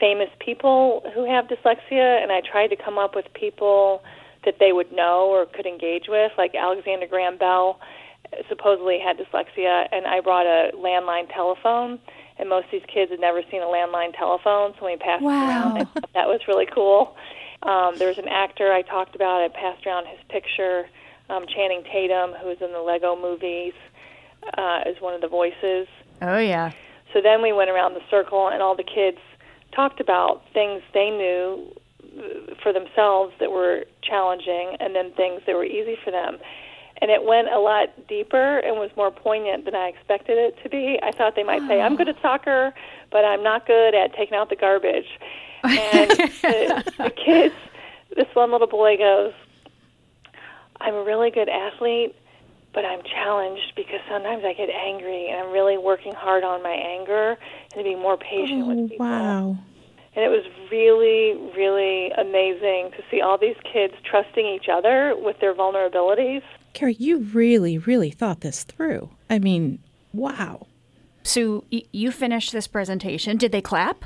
famous 0.00 0.28
people 0.44 1.02
who 1.14 1.24
have 1.24 1.46
dyslexia, 1.46 2.22
and 2.22 2.32
I 2.32 2.40
tried 2.40 2.68
to 2.68 2.76
come 2.76 2.98
up 2.98 3.14
with 3.14 3.26
people 3.34 4.02
that 4.48 4.56
they 4.58 4.72
would 4.72 4.90
know 4.90 5.28
or 5.28 5.44
could 5.44 5.66
engage 5.66 6.08
with, 6.08 6.32
like 6.38 6.54
Alexander 6.54 7.06
Graham 7.06 7.36
Bell 7.36 7.78
supposedly 8.48 8.98
had 8.98 9.16
dyslexia, 9.18 9.86
and 9.92 10.06
I 10.06 10.20
brought 10.20 10.46
a 10.46 10.72
landline 10.74 11.32
telephone 11.32 11.98
and 12.38 12.48
most 12.48 12.66
of 12.66 12.70
these 12.70 12.86
kids 12.92 13.10
had 13.10 13.20
never 13.20 13.42
seen 13.50 13.62
a 13.62 13.66
landline 13.66 14.16
telephone, 14.16 14.74
so 14.78 14.86
we 14.86 14.96
passed 14.96 15.22
wow. 15.22 15.32
it 15.32 15.48
around. 15.48 15.78
I 15.78 15.84
thought 15.84 16.10
that 16.14 16.28
was 16.28 16.40
really 16.46 16.66
cool. 16.66 17.16
Um, 17.62 17.96
there 17.98 18.08
was 18.08 18.18
an 18.18 18.28
actor 18.28 18.72
I 18.72 18.82
talked 18.82 19.16
about. 19.16 19.42
I 19.42 19.48
passed 19.48 19.84
around 19.86 20.06
his 20.06 20.20
picture, 20.28 20.88
um, 21.28 21.46
Channing 21.46 21.82
Tatum, 21.82 22.32
who 22.40 22.46
was 22.46 22.58
in 22.60 22.72
the 22.72 22.80
Lego 22.80 23.20
movies, 23.20 23.74
uh, 24.56 24.80
as 24.86 25.00
one 25.00 25.14
of 25.14 25.20
the 25.20 25.28
voices. 25.28 25.88
Oh 26.22 26.38
yeah. 26.38 26.72
So 27.12 27.20
then 27.20 27.42
we 27.42 27.52
went 27.52 27.70
around 27.70 27.94
the 27.94 28.02
circle, 28.10 28.48
and 28.48 28.62
all 28.62 28.76
the 28.76 28.84
kids 28.84 29.18
talked 29.72 30.00
about 30.00 30.42
things 30.54 30.82
they 30.94 31.10
knew 31.10 31.74
for 32.62 32.72
themselves 32.72 33.32
that 33.40 33.50
were 33.50 33.84
challenging, 34.02 34.76
and 34.80 34.94
then 34.94 35.12
things 35.12 35.42
that 35.46 35.54
were 35.54 35.64
easy 35.64 35.96
for 36.04 36.10
them 36.10 36.38
and 37.00 37.10
it 37.10 37.24
went 37.24 37.48
a 37.48 37.58
lot 37.58 38.08
deeper 38.08 38.58
and 38.58 38.76
was 38.76 38.90
more 38.96 39.10
poignant 39.10 39.64
than 39.64 39.74
I 39.74 39.88
expected 39.88 40.36
it 40.36 40.56
to 40.62 40.68
be. 40.68 40.98
I 41.02 41.12
thought 41.12 41.36
they 41.36 41.44
might 41.44 41.66
say, 41.68 41.80
"I'm 41.80 41.96
good 41.96 42.08
at 42.08 42.20
soccer, 42.20 42.74
but 43.10 43.24
I'm 43.24 43.42
not 43.42 43.66
good 43.66 43.94
at 43.94 44.14
taking 44.14 44.36
out 44.36 44.48
the 44.48 44.56
garbage." 44.56 45.06
And 45.62 46.10
the, 46.42 46.92
the 46.98 47.10
kids, 47.10 47.54
this 48.16 48.26
one 48.34 48.50
little 48.50 48.66
boy 48.66 48.96
goes, 48.96 49.32
"I'm 50.80 50.94
a 50.94 51.04
really 51.04 51.30
good 51.30 51.48
athlete, 51.48 52.16
but 52.74 52.84
I'm 52.84 53.02
challenged 53.02 53.74
because 53.76 54.00
sometimes 54.08 54.44
I 54.44 54.52
get 54.54 54.68
angry, 54.70 55.28
and 55.28 55.40
I'm 55.40 55.52
really 55.52 55.78
working 55.78 56.14
hard 56.14 56.42
on 56.42 56.62
my 56.64 56.74
anger 56.74 57.38
and 57.72 57.78
to 57.78 57.84
be 57.84 57.94
more 57.94 58.16
patient 58.16 58.64
oh, 58.64 58.68
with 58.68 58.90
people." 58.90 59.06
Wow. 59.06 59.58
And 60.18 60.24
it 60.24 60.30
was 60.30 60.44
really, 60.68 61.38
really 61.56 62.10
amazing 62.10 62.90
to 62.96 63.04
see 63.08 63.20
all 63.20 63.38
these 63.38 63.54
kids 63.72 63.94
trusting 64.02 64.44
each 64.44 64.66
other 64.68 65.14
with 65.16 65.38
their 65.38 65.54
vulnerabilities 65.54 66.42
Carrie, 66.78 66.94
you 66.94 67.18
really, 67.18 67.78
really 67.78 68.10
thought 68.10 68.40
this 68.40 68.62
through. 68.62 69.10
I 69.28 69.38
mean, 69.38 69.80
wow. 70.12 70.66
So 71.24 71.64
y- 71.72 71.82
you 71.92 72.12
finished 72.12 72.52
this 72.52 72.68
presentation. 72.68 73.36
Did 73.36 73.52
they 73.52 73.60
clap? 73.60 74.04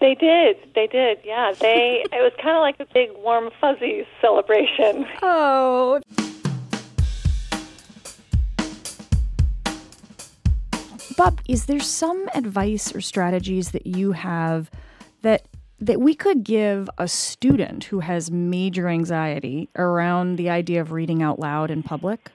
They 0.00 0.14
did. 0.14 0.56
They 0.74 0.86
did. 0.88 1.20
Yeah. 1.24 1.52
They. 1.58 2.04
it 2.12 2.22
was 2.22 2.32
kind 2.42 2.56
of 2.56 2.60
like 2.60 2.78
a 2.80 2.92
big 2.92 3.10
warm 3.22 3.50
fuzzy 3.60 4.06
celebration. 4.20 5.06
Oh. 5.22 6.00
Bob, 11.16 11.40
is 11.48 11.64
there 11.64 11.80
some 11.80 12.28
advice 12.34 12.94
or 12.94 13.00
strategies 13.00 13.70
that 13.70 13.86
you 13.86 14.12
have 14.12 14.70
that 15.22 15.42
that 15.78 16.00
we 16.00 16.14
could 16.14 16.42
give 16.42 16.88
a 16.96 17.06
student 17.06 17.84
who 17.84 18.00
has 18.00 18.30
major 18.30 18.88
anxiety 18.88 19.68
around 19.76 20.36
the 20.36 20.48
idea 20.48 20.80
of 20.80 20.90
reading 20.90 21.22
out 21.22 21.38
loud 21.38 21.70
in 21.70 21.82
public? 21.82 22.30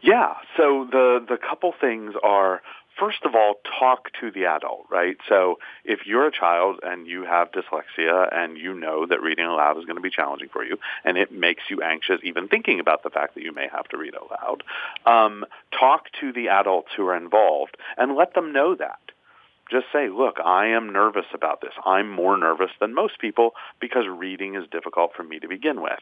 Yeah. 0.00 0.34
So 0.56 0.86
the 0.90 1.24
the 1.28 1.36
couple 1.36 1.74
things 1.80 2.14
are 2.22 2.62
first 2.98 3.24
of 3.24 3.34
all 3.34 3.54
talk 3.78 4.10
to 4.20 4.30
the 4.30 4.46
adult, 4.46 4.86
right? 4.90 5.16
So 5.28 5.58
if 5.84 6.00
you're 6.06 6.26
a 6.26 6.32
child 6.32 6.80
and 6.82 7.06
you 7.06 7.24
have 7.24 7.50
dyslexia 7.52 8.28
and 8.32 8.58
you 8.58 8.74
know 8.74 9.06
that 9.06 9.22
reading 9.22 9.46
aloud 9.46 9.78
is 9.78 9.84
going 9.84 9.96
to 9.96 10.02
be 10.02 10.10
challenging 10.10 10.48
for 10.48 10.64
you 10.64 10.78
and 11.04 11.16
it 11.16 11.32
makes 11.32 11.62
you 11.70 11.82
anxious 11.82 12.20
even 12.22 12.48
thinking 12.48 12.80
about 12.80 13.02
the 13.02 13.10
fact 13.10 13.34
that 13.34 13.42
you 13.42 13.52
may 13.52 13.68
have 13.70 13.86
to 13.88 13.96
read 13.96 14.14
aloud, 14.14 14.62
um, 15.06 15.44
talk 15.78 16.06
to 16.20 16.32
the 16.32 16.48
adults 16.48 16.88
who 16.96 17.06
are 17.06 17.16
involved 17.16 17.76
and 17.96 18.16
let 18.16 18.34
them 18.34 18.52
know 18.52 18.74
that 18.74 18.98
just 19.70 19.86
say, 19.92 20.08
look, 20.08 20.38
I 20.44 20.68
am 20.68 20.92
nervous 20.92 21.26
about 21.34 21.60
this. 21.60 21.72
I'm 21.84 22.10
more 22.10 22.36
nervous 22.36 22.70
than 22.80 22.94
most 22.94 23.18
people 23.18 23.52
because 23.80 24.04
reading 24.08 24.54
is 24.54 24.64
difficult 24.70 25.12
for 25.16 25.22
me 25.22 25.38
to 25.38 25.48
begin 25.48 25.80
with. 25.80 25.98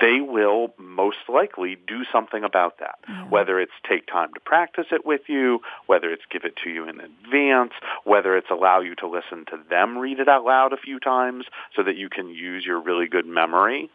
They 0.00 0.20
will 0.20 0.72
most 0.78 1.18
likely 1.28 1.76
do 1.88 2.04
something 2.12 2.44
about 2.44 2.78
that, 2.78 3.00
yeah. 3.08 3.24
whether 3.28 3.58
it's 3.58 3.72
take 3.88 4.06
time 4.06 4.32
to 4.34 4.40
practice 4.40 4.86
it 4.92 5.04
with 5.04 5.22
you, 5.26 5.60
whether 5.86 6.12
it's 6.12 6.22
give 6.30 6.44
it 6.44 6.54
to 6.62 6.70
you 6.70 6.88
in 6.88 7.00
advance, 7.00 7.72
whether 8.04 8.36
it's 8.36 8.50
allow 8.50 8.80
you 8.80 8.94
to 8.96 9.08
listen 9.08 9.44
to 9.46 9.58
them 9.68 9.98
read 9.98 10.20
it 10.20 10.28
out 10.28 10.44
loud 10.44 10.72
a 10.72 10.76
few 10.76 11.00
times 11.00 11.46
so 11.74 11.82
that 11.82 11.96
you 11.96 12.08
can 12.08 12.28
use 12.28 12.64
your 12.64 12.80
really 12.80 13.08
good 13.08 13.26
memory 13.26 13.90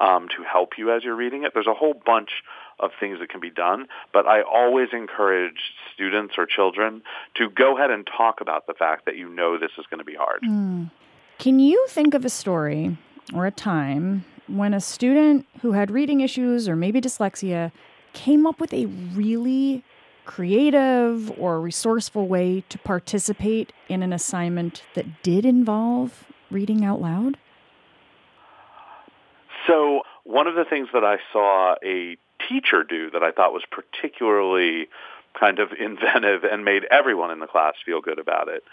um, 0.00 0.28
to 0.36 0.42
help 0.42 0.70
you 0.76 0.92
as 0.92 1.04
you're 1.04 1.14
reading 1.14 1.44
it. 1.44 1.52
There's 1.54 1.66
a 1.68 1.74
whole 1.74 1.94
bunch 1.94 2.30
of 2.80 2.90
things 2.98 3.18
that 3.20 3.28
can 3.28 3.40
be 3.40 3.50
done, 3.50 3.86
but 4.12 4.26
I 4.26 4.42
always 4.42 4.88
encourage 4.92 5.74
students 5.92 6.34
or 6.38 6.46
children 6.46 7.02
to 7.36 7.50
go 7.50 7.76
ahead 7.76 7.90
and 7.90 8.06
talk 8.06 8.40
about 8.40 8.66
the 8.66 8.74
fact 8.74 9.04
that 9.06 9.16
you 9.16 9.28
know 9.28 9.58
this 9.58 9.72
is 9.78 9.86
going 9.90 9.98
to 9.98 10.04
be 10.04 10.14
hard. 10.14 10.42
Mm. 10.42 10.90
Can 11.38 11.58
you 11.58 11.86
think 11.88 12.14
of 12.14 12.24
a 12.24 12.30
story 12.30 12.96
or 13.34 13.46
a 13.46 13.50
time 13.50 14.24
when 14.46 14.74
a 14.74 14.80
student 14.80 15.46
who 15.60 15.72
had 15.72 15.90
reading 15.90 16.20
issues 16.20 16.68
or 16.68 16.76
maybe 16.76 17.00
dyslexia 17.00 17.70
came 18.12 18.46
up 18.46 18.60
with 18.60 18.72
a 18.72 18.86
really 18.86 19.84
creative 20.24 21.30
or 21.38 21.60
resourceful 21.60 22.28
way 22.28 22.62
to 22.68 22.78
participate 22.78 23.72
in 23.88 24.02
an 24.02 24.12
assignment 24.12 24.82
that 24.94 25.22
did 25.22 25.46
involve 25.46 26.24
reading 26.50 26.84
out 26.84 27.00
loud? 27.00 27.38
So, 29.66 30.02
one 30.24 30.46
of 30.46 30.54
the 30.54 30.64
things 30.64 30.88
that 30.92 31.04
I 31.04 31.16
saw 31.32 31.74
a 31.84 32.16
teacher 32.48 32.84
do 32.84 33.10
that 33.10 33.22
I 33.22 33.32
thought 33.32 33.52
was 33.52 33.64
particularly 33.70 34.88
kind 35.38 35.58
of 35.58 35.68
inventive 35.78 36.44
and 36.44 36.64
made 36.64 36.84
everyone 36.90 37.30
in 37.30 37.40
the 37.40 37.46
class 37.46 37.74
feel 37.84 38.00
good 38.00 38.18
about 38.18 38.48
it 38.48 38.64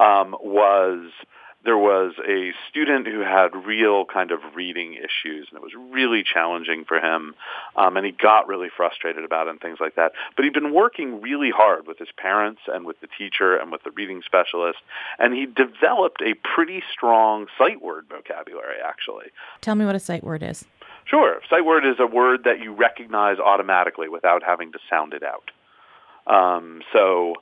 um, 0.00 0.36
was 0.40 1.10
there 1.64 1.78
was 1.78 2.12
a 2.28 2.52
student 2.68 3.06
who 3.06 3.20
had 3.20 3.48
real 3.66 4.04
kind 4.04 4.30
of 4.30 4.40
reading 4.54 4.94
issues, 4.94 5.48
and 5.50 5.56
it 5.56 5.62
was 5.62 5.72
really 5.74 6.22
challenging 6.22 6.84
for 6.84 6.98
him, 6.98 7.34
um, 7.76 7.96
and 7.96 8.04
he 8.04 8.12
got 8.12 8.46
really 8.46 8.68
frustrated 8.74 9.24
about 9.24 9.46
it 9.46 9.50
and 9.50 9.60
things 9.60 9.78
like 9.80 9.94
that. 9.96 10.12
But 10.36 10.44
he'd 10.44 10.52
been 10.52 10.74
working 10.74 11.22
really 11.22 11.50
hard 11.50 11.86
with 11.86 11.98
his 11.98 12.08
parents 12.16 12.60
and 12.66 12.84
with 12.84 13.00
the 13.00 13.08
teacher 13.18 13.56
and 13.56 13.72
with 13.72 13.82
the 13.82 13.90
reading 13.92 14.22
specialist, 14.24 14.78
and 15.18 15.32
he 15.32 15.46
developed 15.46 16.20
a 16.20 16.34
pretty 16.54 16.82
strong 16.92 17.46
sight 17.56 17.80
word 17.80 18.06
vocabulary, 18.10 18.76
actually. 18.86 19.26
Tell 19.62 19.74
me 19.74 19.86
what 19.86 19.94
a 19.94 20.00
sight 20.00 20.22
word 20.22 20.42
is. 20.42 20.66
Sure. 21.06 21.40
Sight 21.50 21.64
word 21.64 21.84
is 21.84 21.96
a 21.98 22.06
word 22.06 22.44
that 22.44 22.60
you 22.60 22.72
recognize 22.72 23.38
automatically 23.38 24.08
without 24.08 24.42
having 24.42 24.72
to 24.72 24.78
sound 24.88 25.12
it 25.12 25.22
out. 25.22 25.50
Um, 26.26 26.82
so 26.92 27.34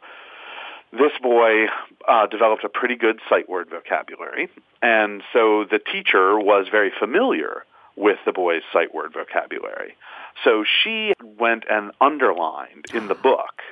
this 0.92 1.12
boy 1.23 1.66
uh, 2.09 2.26
developed 2.26 2.64
a 2.64 2.69
pretty 2.69 2.97
good 2.97 3.21
sight 3.28 3.49
word 3.49 3.71
vocabulary, 3.71 4.50
and 4.83 5.23
so 5.33 5.64
the 5.64 5.78
teacher 5.78 6.38
was 6.38 6.66
very 6.71 6.92
familiar 6.99 7.64
with 7.97 8.19
the 8.25 8.33
boy's 8.33 8.62
sight 8.73 8.95
word 8.95 9.12
vocabulary. 9.12 9.97
So 10.45 10.64
she 10.64 11.12
went 11.38 11.64
and 11.71 11.92
underlined 12.00 12.87
in 12.92 13.09
the 13.09 13.14
book 13.14 13.62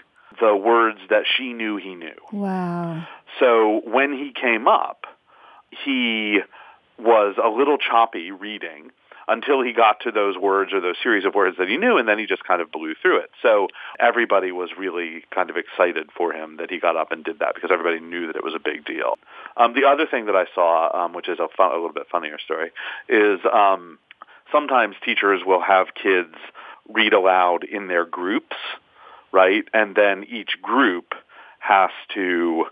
the 0.40 0.54
words 0.54 1.00
that 1.08 1.24
she 1.26 1.52
knew 1.52 1.76
he 1.76 1.94
knew. 1.94 2.16
Wow. 2.32 3.06
So 3.38 3.80
when 3.84 4.12
he 4.12 4.32
came 4.32 4.68
up, 4.68 5.06
he 5.84 6.38
was 6.98 7.36
a 7.42 7.48
little 7.48 7.78
choppy 7.78 8.30
reading 8.30 8.90
until 9.28 9.62
he 9.62 9.72
got 9.72 10.00
to 10.00 10.10
those 10.10 10.36
words 10.36 10.72
or 10.72 10.80
those 10.80 10.96
series 11.02 11.24
of 11.24 11.34
words 11.34 11.56
that 11.58 11.68
he 11.68 11.76
knew, 11.76 11.96
and 11.98 12.08
then 12.08 12.18
he 12.18 12.26
just 12.26 12.44
kind 12.44 12.60
of 12.60 12.70
blew 12.70 12.94
through 13.00 13.18
it. 13.18 13.30
So 13.42 13.68
everybody 13.98 14.52
was 14.52 14.70
really 14.78 15.24
kind 15.34 15.50
of 15.50 15.56
excited 15.56 16.10
for 16.16 16.32
him 16.32 16.56
that 16.58 16.70
he 16.70 16.78
got 16.78 16.96
up 16.96 17.12
and 17.12 17.24
did 17.24 17.38
that 17.40 17.54
because 17.54 17.70
everybody 17.72 18.00
knew 18.00 18.26
that 18.26 18.36
it 18.36 18.44
was 18.44 18.54
a 18.54 18.60
big 18.60 18.84
deal. 18.84 19.18
Um, 19.56 19.74
the 19.74 19.86
other 19.86 20.06
thing 20.06 20.26
that 20.26 20.36
I 20.36 20.46
saw, 20.54 21.04
um, 21.04 21.12
which 21.12 21.28
is 21.28 21.38
a, 21.38 21.48
fun, 21.56 21.70
a 21.72 21.74
little 21.74 21.92
bit 21.92 22.06
funnier 22.10 22.38
story, 22.38 22.70
is 23.08 23.40
um, 23.52 23.98
sometimes 24.52 24.96
teachers 25.04 25.42
will 25.44 25.62
have 25.62 25.88
kids 25.94 26.34
read 26.88 27.12
aloud 27.12 27.64
in 27.64 27.88
their 27.88 28.04
groups, 28.04 28.56
right? 29.32 29.64
And 29.72 29.94
then 29.94 30.24
each 30.24 30.60
group 30.60 31.14
has 31.60 31.90
to 32.14 32.64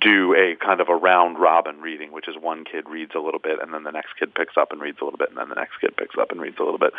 do 0.00 0.34
a 0.34 0.56
kind 0.56 0.80
of 0.80 0.88
a 0.88 0.94
round 0.94 1.38
robin 1.38 1.80
reading, 1.80 2.12
which 2.12 2.28
is 2.28 2.36
one 2.40 2.64
kid 2.64 2.88
reads 2.88 3.12
a 3.14 3.18
little 3.18 3.40
bit 3.40 3.60
and 3.60 3.72
then 3.74 3.82
the 3.82 3.90
next 3.90 4.14
kid 4.18 4.34
picks 4.34 4.56
up 4.56 4.72
and 4.72 4.80
reads 4.80 4.98
a 5.00 5.04
little 5.04 5.18
bit 5.18 5.28
and 5.28 5.38
then 5.38 5.48
the 5.48 5.54
next 5.54 5.78
kid 5.80 5.96
picks 5.96 6.16
up 6.18 6.30
and 6.30 6.40
reads 6.40 6.56
a 6.58 6.62
little 6.62 6.78
bit. 6.78 6.92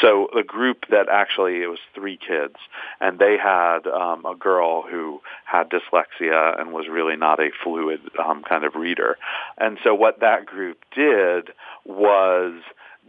So 0.00 0.28
the 0.34 0.42
group 0.42 0.86
that 0.90 1.08
actually 1.08 1.62
it 1.62 1.66
was 1.66 1.78
three 1.94 2.16
kids 2.16 2.56
and 3.00 3.18
they 3.18 3.36
had 3.36 3.86
um, 3.86 4.24
a 4.24 4.34
girl 4.34 4.82
who 4.82 5.20
had 5.44 5.70
dyslexia 5.70 6.58
and 6.60 6.72
was 6.72 6.86
really 6.88 7.16
not 7.16 7.40
a 7.40 7.50
fluid 7.62 8.00
um, 8.24 8.42
kind 8.42 8.64
of 8.64 8.74
reader. 8.74 9.18
And 9.58 9.78
so 9.84 9.94
what 9.94 10.20
that 10.20 10.46
group 10.46 10.78
did 10.94 11.50
was 11.84 12.54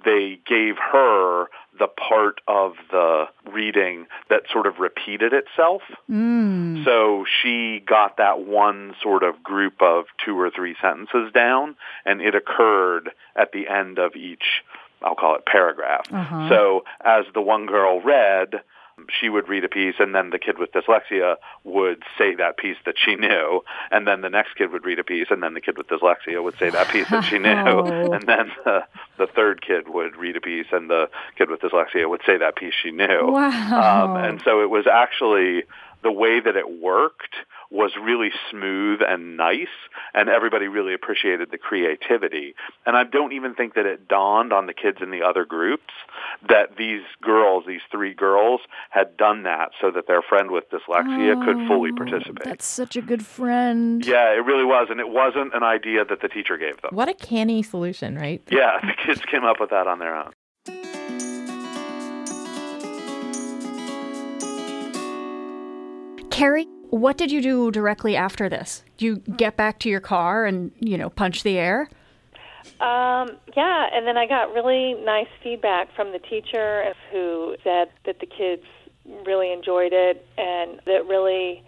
they 0.03 0.39
gave 0.47 0.75
her 0.91 1.47
the 1.79 1.87
part 1.87 2.41
of 2.47 2.73
the 2.91 3.25
reading 3.51 4.05
that 4.29 4.43
sort 4.51 4.67
of 4.67 4.79
repeated 4.79 5.33
itself. 5.33 5.81
Mm. 6.09 6.83
So 6.85 7.25
she 7.41 7.79
got 7.79 8.17
that 8.17 8.41
one 8.41 8.93
sort 9.01 9.23
of 9.23 9.41
group 9.41 9.81
of 9.81 10.05
two 10.23 10.39
or 10.39 10.49
three 10.49 10.75
sentences 10.81 11.31
down, 11.33 11.75
and 12.05 12.21
it 12.21 12.35
occurred 12.35 13.11
at 13.35 13.51
the 13.51 13.67
end 13.67 13.99
of 13.99 14.15
each, 14.15 14.63
I'll 15.01 15.15
call 15.15 15.35
it 15.35 15.45
paragraph. 15.45 16.05
Uh-huh. 16.11 16.49
So 16.49 16.83
as 17.03 17.25
the 17.33 17.41
one 17.41 17.65
girl 17.65 18.01
read, 18.01 18.61
she 19.20 19.29
would 19.29 19.48
read 19.48 19.63
a 19.63 19.70
piece 19.70 19.96
and 20.00 20.13
then 20.15 20.29
the 20.29 20.39
kid 20.39 20.58
with 20.58 20.72
dyslexia 20.72 21.36
would 21.63 22.03
say 22.17 22.36
that 22.36 22.58
piece 22.58 22.77
that 22.86 22.96
she 22.98 23.15
knew 23.15 23.62
and 23.91 24.08
then 24.08 24.22
the 24.22 24.29
next 24.29 24.55
kid 24.55 24.72
would 24.72 24.86
read 24.86 25.00
a 25.00 25.03
piece 25.03 25.27
and 25.29 25.41
then 25.43 25.53
the 25.53 25.62
kid 25.62 25.77
with 25.77 25.88
dyslexia 25.88 26.41
would 26.43 26.58
say 26.58 26.70
that 26.70 26.89
piece 26.89 27.10
that 27.10 27.24
she 27.25 27.38
knew 27.39 27.50
Wow. 27.50 27.84
and 28.13 28.24
then 28.27 28.51
the, 28.65 28.84
the 29.17 29.27
third 29.27 29.62
kid 29.62 29.88
would 29.89 30.15
read 30.15 30.36
a 30.38 30.41
piece 30.41 30.67
and 30.72 30.89
the 30.89 31.10
kid 31.38 31.50
with 31.50 31.62
dyslexia 31.62 32.10
would 32.10 32.22
say 32.25 32.38
that 32.38 32.55
piece 32.55 32.74
she 32.81 32.91
knew 32.91 33.31
Wow. 33.31 34.15
um, 34.15 34.23
and 34.23 34.41
so 34.43 34.62
it 34.62 34.69
was 34.69 34.86
actually 34.88 35.63
the 36.04 36.12
way 36.12 36.39
that 36.39 36.56
it 36.56 36.80
worked 36.82 37.36
was 37.71 37.91
really 38.01 38.29
smooth 38.49 38.99
and 39.07 39.38
nice, 39.38 39.67
and 40.13 40.27
everybody 40.29 40.67
really 40.67 40.93
appreciated 40.93 41.49
the 41.51 41.57
creativity. 41.57 42.53
And 42.86 42.97
I 42.97 43.05
don't 43.05 43.31
even 43.31 43.55
think 43.55 43.75
that 43.75 43.86
it 43.86 44.07
dawned 44.10 44.51
on 44.51 44.65
the 44.67 44.73
kids 44.73 44.97
in 45.01 45.10
the 45.10 45.21
other 45.23 45.45
groups 45.45 45.93
that 46.49 46.75
these 46.77 47.01
girls, 47.21 47.63
these 47.65 47.79
three 47.89 48.13
girls, 48.13 48.60
had 48.89 49.15
done 49.15 49.43
that 49.43 49.71
so 49.79 49.89
that 49.91 50.05
their 50.07 50.21
friend 50.21 50.51
with 50.51 50.65
dyslexia 50.69 51.43
could 51.45 51.67
fully 51.67 51.91
Oh, 51.93 51.95
participate. 51.97 52.43
That's 52.43 52.65
such 52.65 52.95
a 52.97 53.01
good 53.01 53.25
friend. 53.25 54.05
Yeah, 54.05 54.34
it 54.34 54.43
really 54.45 54.65
was, 54.65 54.88
and 54.89 54.99
it 54.99 55.10
wasn't 55.10 55.53
an 55.55 55.63
idea 55.63 56.03
that 56.05 56.21
the 56.21 56.27
teacher 56.27 56.57
gave 56.57 56.81
them. 56.81 56.91
What 56.93 57.07
a 57.10 57.13
canny 57.13 57.63
solution, 57.63 58.15
right? 58.17 58.41
Yeah, 58.51 58.79
the 58.81 58.93
kids 59.05 59.21
came 59.21 59.45
up 59.45 59.60
with 59.62 59.69
that 59.69 59.88
on 59.88 59.99
their 59.99 60.15
own. 60.15 60.31
Carrie, 66.31 66.67
what 66.91 67.17
did 67.17 67.32
you 67.32 67.41
do 67.41 67.71
directly 67.71 68.15
after 68.15 68.49
this? 68.49 68.84
Do 68.97 69.06
you 69.06 69.15
get 69.17 69.56
back 69.56 69.80
to 69.80 69.89
your 69.89 70.01
car 70.01 70.45
and, 70.45 70.71
you 70.80 70.97
know, 70.97 71.10
punch 71.10 71.43
the 71.43 71.58
air? 71.58 71.89
Um, 72.80 73.38
yeah, 73.56 73.88
and 73.93 74.06
then 74.06 74.17
I 74.17 74.27
got 74.27 74.54
really 74.54 74.93
nice 74.93 75.27
feedback 75.41 75.95
from 75.95 76.12
the 76.12 76.19
teacher 76.19 76.93
who 77.12 77.56
said 77.63 77.89
that 78.06 78.19
the 78.19 78.25
kids 78.25 78.63
really 79.25 79.51
enjoyed 79.51 79.93
it 79.93 80.27
and 80.38 80.82
that 80.86 81.08
really 81.08 81.63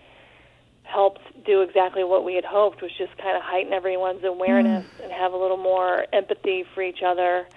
helped 0.83 1.21
do 1.45 1.61
exactly 1.61 2.03
what 2.03 2.25
we 2.25 2.35
had 2.35 2.45
hoped, 2.45 2.81
was 2.81 2.91
just 2.97 3.17
kind 3.17 3.35
of 3.35 3.41
heighten 3.41 3.73
everyone's 3.73 4.23
awareness 4.23 4.85
and 5.01 5.11
have 5.11 5.31
a 5.31 5.37
little 5.37 5.57
more 5.57 6.05
empathy 6.13 6.65
for 6.75 6.83
each 6.83 7.01
other 7.03 7.47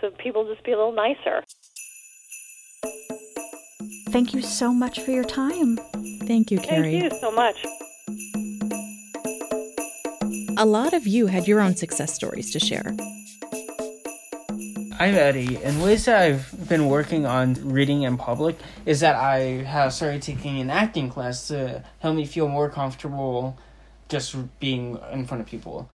so 0.00 0.10
people 0.10 0.46
just 0.52 0.64
be 0.64 0.72
a 0.72 0.76
little 0.76 0.92
nicer. 0.92 1.42
Thank 4.10 4.34
you 4.34 4.42
so 4.42 4.72
much 4.72 5.00
for 5.00 5.10
your 5.10 5.24
time. 5.24 5.78
Thank 6.30 6.52
you, 6.52 6.58
Carrie. 6.58 7.00
Thank 7.00 7.12
you 7.12 7.18
so 7.18 7.32
much. 7.32 7.66
A 10.56 10.64
lot 10.64 10.94
of 10.94 11.04
you 11.04 11.26
had 11.26 11.48
your 11.48 11.60
own 11.60 11.74
success 11.74 12.14
stories 12.14 12.52
to 12.52 12.60
share. 12.60 12.94
I'm 15.00 15.16
Eddie, 15.16 15.56
and 15.56 15.82
ways 15.82 16.04
that 16.04 16.22
I've 16.22 16.68
been 16.68 16.86
working 16.86 17.26
on 17.26 17.54
reading 17.54 18.02
in 18.02 18.16
public 18.16 18.56
is 18.86 19.00
that 19.00 19.16
I 19.16 19.64
have 19.64 19.92
started 19.92 20.22
taking 20.22 20.60
an 20.60 20.70
acting 20.70 21.10
class 21.10 21.48
to 21.48 21.82
help 21.98 22.14
me 22.14 22.24
feel 22.24 22.46
more 22.46 22.70
comfortable 22.70 23.58
just 24.08 24.36
being 24.60 25.00
in 25.10 25.26
front 25.26 25.40
of 25.40 25.48
people. 25.48 25.90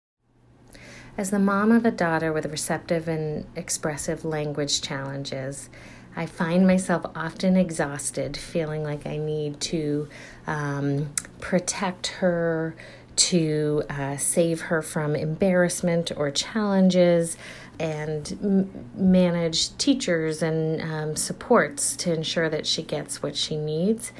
As 1.15 1.30
the 1.30 1.38
mom 1.38 1.72
of 1.72 1.86
a 1.86 1.91
daughter 1.91 2.34
with 2.34 2.48
receptive 2.48 3.08
and 3.08 3.46
expressive 3.56 4.26
language 4.26 4.82
challenges, 4.82 5.69
I 6.15 6.26
find 6.26 6.67
myself 6.67 7.06
often 7.15 7.58
exhausted, 7.58 8.38
feeling 8.38 8.84
like 8.84 9.08
I 9.08 9.17
need 9.17 9.60
to 9.62 10.08
um, 10.45 11.10
protect 11.39 12.08
her, 12.08 12.76
to 13.15 13.84
uh, 13.89 14.17
save 14.17 14.62
her 14.62 14.82
from 14.82 15.15
embarrassment 15.15 16.12
or 16.15 16.32
challenges, 16.32 17.38
and 17.80 18.38
m- 18.43 18.86
manage 18.95 19.76
teachers 19.78 20.41
and 20.41 20.82
um, 20.82 21.15
supports 21.15 21.95
to 21.97 22.13
ensure 22.13 22.49
that 22.49 22.65
she 22.65 22.84
gets 22.84 23.21
what 23.21 23.36
she 23.36 23.56
needs. 23.58 24.12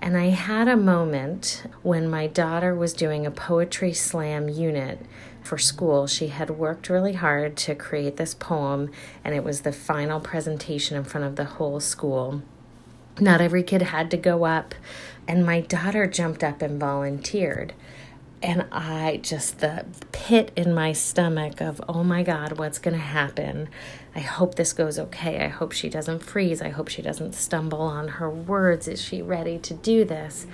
And 0.00 0.16
I 0.16 0.30
had 0.30 0.66
a 0.66 0.76
moment 0.76 1.62
when 1.82 2.10
my 2.10 2.26
daughter 2.26 2.74
was 2.74 2.92
doing 2.92 3.24
a 3.24 3.30
poetry 3.30 3.92
slam 3.92 4.48
unit 4.48 5.00
for 5.42 5.58
school. 5.58 6.06
She 6.06 6.28
had 6.28 6.50
worked 6.50 6.88
really 6.88 7.14
hard 7.14 7.56
to 7.58 7.74
create 7.74 8.16
this 8.16 8.34
poem, 8.34 8.90
and 9.24 9.34
it 9.34 9.44
was 9.44 9.62
the 9.62 9.72
final 9.72 10.20
presentation 10.20 10.96
in 10.96 11.04
front 11.04 11.26
of 11.26 11.36
the 11.36 11.44
whole 11.44 11.80
school. 11.80 12.42
Not 13.20 13.40
every 13.40 13.62
kid 13.62 13.82
had 13.82 14.10
to 14.12 14.16
go 14.16 14.44
up, 14.44 14.74
and 15.28 15.44
my 15.44 15.60
daughter 15.60 16.06
jumped 16.06 16.42
up 16.42 16.62
and 16.62 16.80
volunteered. 16.80 17.74
And 18.42 18.66
I 18.72 19.20
just, 19.22 19.60
the 19.60 19.86
pit 20.10 20.50
in 20.56 20.74
my 20.74 20.92
stomach 20.92 21.60
of, 21.60 21.80
oh 21.88 22.02
my 22.02 22.24
God, 22.24 22.58
what's 22.58 22.78
going 22.78 22.96
to 22.96 23.00
happen? 23.00 23.68
I 24.16 24.20
hope 24.20 24.56
this 24.56 24.72
goes 24.72 24.98
okay. 24.98 25.44
I 25.44 25.48
hope 25.48 25.70
she 25.70 25.88
doesn't 25.88 26.24
freeze. 26.24 26.60
I 26.60 26.70
hope 26.70 26.88
she 26.88 27.02
doesn't 27.02 27.34
stumble 27.34 27.82
on 27.82 28.08
her 28.08 28.28
words. 28.28 28.88
Is 28.88 29.00
she 29.00 29.22
ready 29.22 29.58
to 29.60 29.74
do 29.74 30.04
this? 30.04 30.46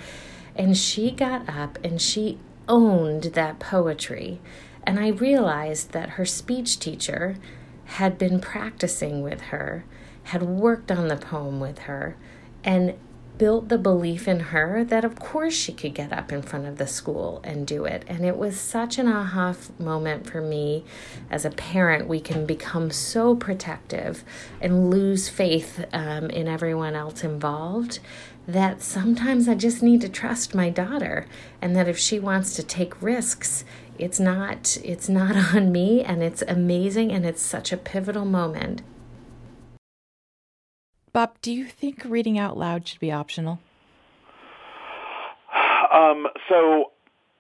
And 0.55 0.77
she 0.77 1.11
got 1.11 1.49
up 1.49 1.79
and 1.83 2.01
she 2.03 2.39
owned 2.69 3.23
that 3.25 3.59
poetry. 3.59 4.39
And 4.85 4.99
I 4.99 5.09
realized 5.09 5.93
that 5.93 6.11
her 6.11 6.25
speech 6.25 6.79
teacher 6.79 7.37
had 7.85 8.19
been 8.19 8.41
practicing 8.41 9.23
with 9.23 9.41
her, 9.43 9.85
had 10.25 10.43
worked 10.43 10.91
on 10.91 11.09
the 11.09 11.17
poem 11.17 11.61
with 11.61 11.81
her, 11.81 12.17
and 12.65 12.95
built 13.39 13.69
the 13.69 13.79
belief 13.79 14.27
in 14.27 14.41
her 14.41 14.85
that 14.85 15.05
of 15.05 15.19
course 15.19 15.55
she 15.55 15.73
could 15.73 15.95
get 15.95 16.13
up 16.13 16.33
in 16.33 16.43
front 16.43 16.67
of 16.67 16.77
the 16.77 16.87
school 16.87 17.41
and 17.45 17.67
do 17.67 17.85
it. 17.85 18.05
And 18.09 18.25
it 18.27 18.37
was 18.37 18.61
such 18.61 18.99
an 18.99 19.07
aha 19.07 19.55
moment 19.79 20.29
for 20.29 20.43
me 20.43 20.85
as 21.31 21.45
a 21.45 21.51
parent. 21.51 22.09
We 22.09 22.21
can 22.21 22.45
become 22.45 22.91
so 22.91 23.37
protective 23.37 24.25
and 24.61 24.91
lose 24.91 25.29
faith 25.29 25.85
um, 25.93 26.31
in 26.31 26.49
everyone 26.49 26.97
else 26.97 27.23
involved 27.23 28.01
that 28.49 28.83
sometimes 28.83 29.49
I 29.49 29.55
just 29.55 29.83
need 29.83 30.01
to 30.01 30.09
trust 30.09 30.55
my 30.55 30.71
daughter 30.71 31.27
and 31.63 31.77
that 31.77 31.87
if 31.87 31.99
she 31.99 32.19
wants 32.19 32.57
to 32.57 32.65
take 32.65 33.01
risks, 33.01 33.65
it's 33.97 34.19
not 34.19 34.77
it's 34.83 35.09
not 35.09 35.37
on 35.55 35.71
me 35.71 36.03
and 36.03 36.23
it's 36.23 36.43
amazing 36.43 37.13
and 37.13 37.25
it's 37.25 37.43
such 37.43 37.73
a 37.73 37.77
pivotal 37.77 38.25
moment 38.25 38.83
Bob, 41.13 41.35
do 41.43 41.53
you 41.53 41.65
think 41.65 42.05
reading 42.05 42.39
out 42.39 42.57
loud 42.57 42.87
should 42.87 43.01
be 43.01 43.11
optional? 43.11 43.59
Um, 45.93 46.29
so 46.49 46.93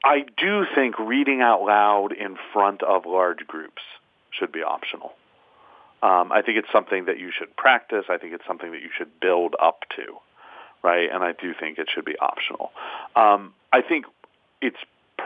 I 0.04 0.24
do 0.36 0.64
think 0.74 0.98
reading 0.98 1.42
out 1.42 1.62
loud 1.62 2.12
in 2.12 2.36
front 2.52 2.82
of 2.82 3.04
large 3.06 3.46
groups 3.46 3.82
should 4.30 4.50
be 4.50 4.62
optional. 4.62 5.12
Um, 6.02 6.32
I 6.32 6.42
think 6.42 6.58
it's 6.58 6.72
something 6.72 7.04
that 7.04 7.18
you 7.18 7.30
should 7.36 7.54
practice. 7.56 8.06
I 8.08 8.18
think 8.18 8.32
it's 8.32 8.46
something 8.46 8.72
that 8.72 8.80
you 8.80 8.90
should 8.96 9.20
build 9.20 9.54
up 9.60 9.84
to, 9.96 10.16
right? 10.82 11.08
And 11.12 11.22
I 11.22 11.32
do 11.32 11.54
think 11.58 11.78
it 11.78 11.88
should 11.92 12.04
be 12.04 12.16
optional. 12.18 12.72
Um, 13.16 13.54
I 13.72 13.82
think 13.82 14.06
it's 14.60 14.78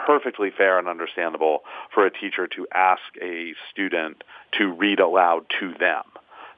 perfectly 0.07 0.51
fair 0.51 0.79
and 0.79 0.88
understandable 0.88 1.61
for 1.93 2.07
a 2.07 2.11
teacher 2.11 2.47
to 2.49 2.67
ask 2.75 3.03
a 3.21 3.55
student 3.71 4.25
to 4.59 4.73
read 4.73 5.01
aloud 5.01 5.47
to 5.61 5.75
them 5.79 6.05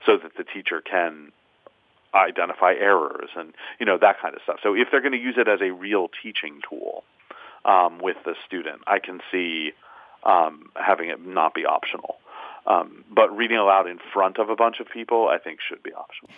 so 0.07 0.17
that 0.17 0.37
the 0.37 0.45
teacher 0.45 0.81
can 0.81 1.33
identify 2.15 2.75
errors 2.79 3.31
and 3.37 3.55
you 3.81 3.87
know 3.87 3.99
that 3.99 4.21
kind 4.21 4.35
of 4.35 4.43
stuff. 4.43 4.59
So 4.63 4.75
if 4.75 4.89
they're 4.91 5.01
going 5.01 5.13
to 5.13 5.19
use 5.19 5.35
it 5.37 5.49
as 5.49 5.61
a 5.61 5.71
real 5.71 6.09
teaching 6.23 6.61
tool 6.69 7.05
um, 7.65 7.99
with 7.99 8.17
the 8.25 8.35
student, 8.47 8.83
I 8.87 8.99
can 9.01 9.21
see 9.33 9.73
um, 10.23 10.71
having 10.75 11.11
it 11.11 11.25
not 11.25 11.55
be 11.55 11.67
optional. 11.67 12.17
Um, 12.67 13.05
but 13.11 13.37
reading 13.37 13.59
aloud 13.59 13.89
in 13.89 13.99
front 14.13 14.39
of 14.39 14.49
a 14.49 14.57
bunch 14.57 14.81
of 14.81 14.89
people, 14.89 15.29
I 15.29 15.39
think, 15.39 15.59
should 15.61 15.83
be 15.83 15.93
optional. 15.93 16.31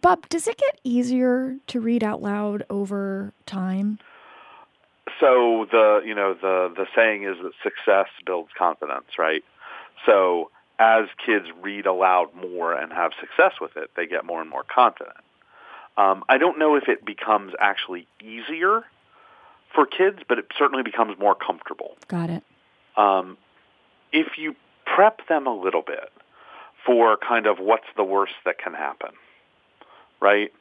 Bob, 0.00 0.28
does 0.28 0.46
it 0.46 0.56
get 0.56 0.80
easier 0.84 1.56
to 1.68 1.80
read 1.80 2.02
out 2.02 2.22
loud 2.22 2.64
over 2.70 3.32
time? 3.46 3.98
So 5.18 5.66
the 5.70 6.02
you 6.04 6.14
know 6.14 6.34
the 6.34 6.72
the 6.74 6.86
saying 6.94 7.24
is 7.24 7.36
that 7.42 7.52
success 7.62 8.06
builds 8.24 8.50
confidence, 8.56 9.18
right? 9.18 9.44
So 10.06 10.50
as 10.78 11.06
kids 11.24 11.46
read 11.60 11.86
aloud 11.86 12.34
more 12.34 12.72
and 12.72 12.92
have 12.92 13.12
success 13.20 13.60
with 13.60 13.76
it, 13.76 13.90
they 13.96 14.06
get 14.06 14.24
more 14.24 14.40
and 14.40 14.48
more 14.48 14.64
confident. 14.64 15.18
Um, 15.98 16.24
I 16.28 16.38
don't 16.38 16.58
know 16.58 16.76
if 16.76 16.88
it 16.88 17.04
becomes 17.04 17.52
actually 17.60 18.06
easier 18.22 18.84
for 19.74 19.84
kids, 19.84 20.20
but 20.26 20.38
it 20.38 20.46
certainly 20.58 20.82
becomes 20.82 21.18
more 21.18 21.34
comfortable. 21.34 21.98
Got 22.08 22.30
it. 22.30 22.42
Um, 22.96 23.36
if 24.10 24.38
you 24.38 24.56
prep 24.86 25.26
them 25.28 25.46
a 25.46 25.54
little 25.54 25.82
bit 25.82 26.10
for 26.86 27.18
kind 27.18 27.46
of 27.46 27.58
what's 27.58 27.86
the 27.96 28.04
worst 28.04 28.32
that 28.46 28.58
can 28.58 28.72
happen, 28.72 29.10
right? 30.20 30.52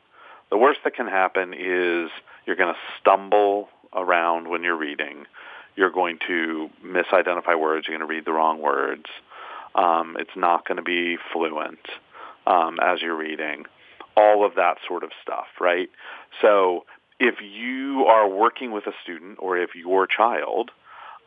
The 0.50 0.58
worst 0.58 0.80
that 0.84 0.96
can 0.96 1.08
happen 1.08 1.54
is 1.54 2.10
you're 2.46 2.56
going 2.56 2.74
to 2.74 2.80
stumble 3.00 3.70
around 3.94 4.50
when 4.50 4.64
you're 4.64 4.78
reading. 4.78 5.26
You're 5.76 5.92
going 5.92 6.20
to 6.28 6.70
misidentify 6.86 7.60
words. 7.60 7.88
You're 7.88 7.98
going 7.98 8.08
to 8.08 8.14
read 8.14 8.26
the 8.26 8.34
wrong 8.34 8.62
words. 8.62 9.06
Um, 9.76 10.18
it's 10.20 10.36
not 10.36 10.68
going 10.68 10.78
to 10.78 10.84
be 10.84 11.18
fluent 11.32 11.80
um, 12.48 12.80
as 12.82 13.02
you're 13.02 13.16
reading. 13.16 13.66
All 14.18 14.46
of 14.46 14.56
that 14.56 14.78
sort 14.88 15.04
of 15.04 15.12
stuff, 15.22 15.46
right? 15.62 15.90
So 16.42 16.86
if 17.20 17.36
you 17.42 18.06
are 18.06 18.28
working 18.28 18.72
with 18.72 18.88
a 18.88 18.94
student 19.04 19.38
or 19.40 19.58
if 19.58 19.76
your 19.76 20.08
child 20.08 20.72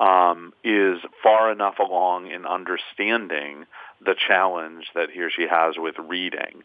um, 0.03 0.53
is 0.65 0.99
far 1.23 1.53
enough 1.53 1.79
along 1.79 2.29
in 2.29 2.45
understanding 2.45 3.67
the 4.05 4.17
challenge 4.17 4.87
that 4.97 5.11
he 5.11 5.21
or 5.21 5.31
she 5.31 5.47
has 5.49 5.77
with 5.79 5.95
reading, 5.99 6.65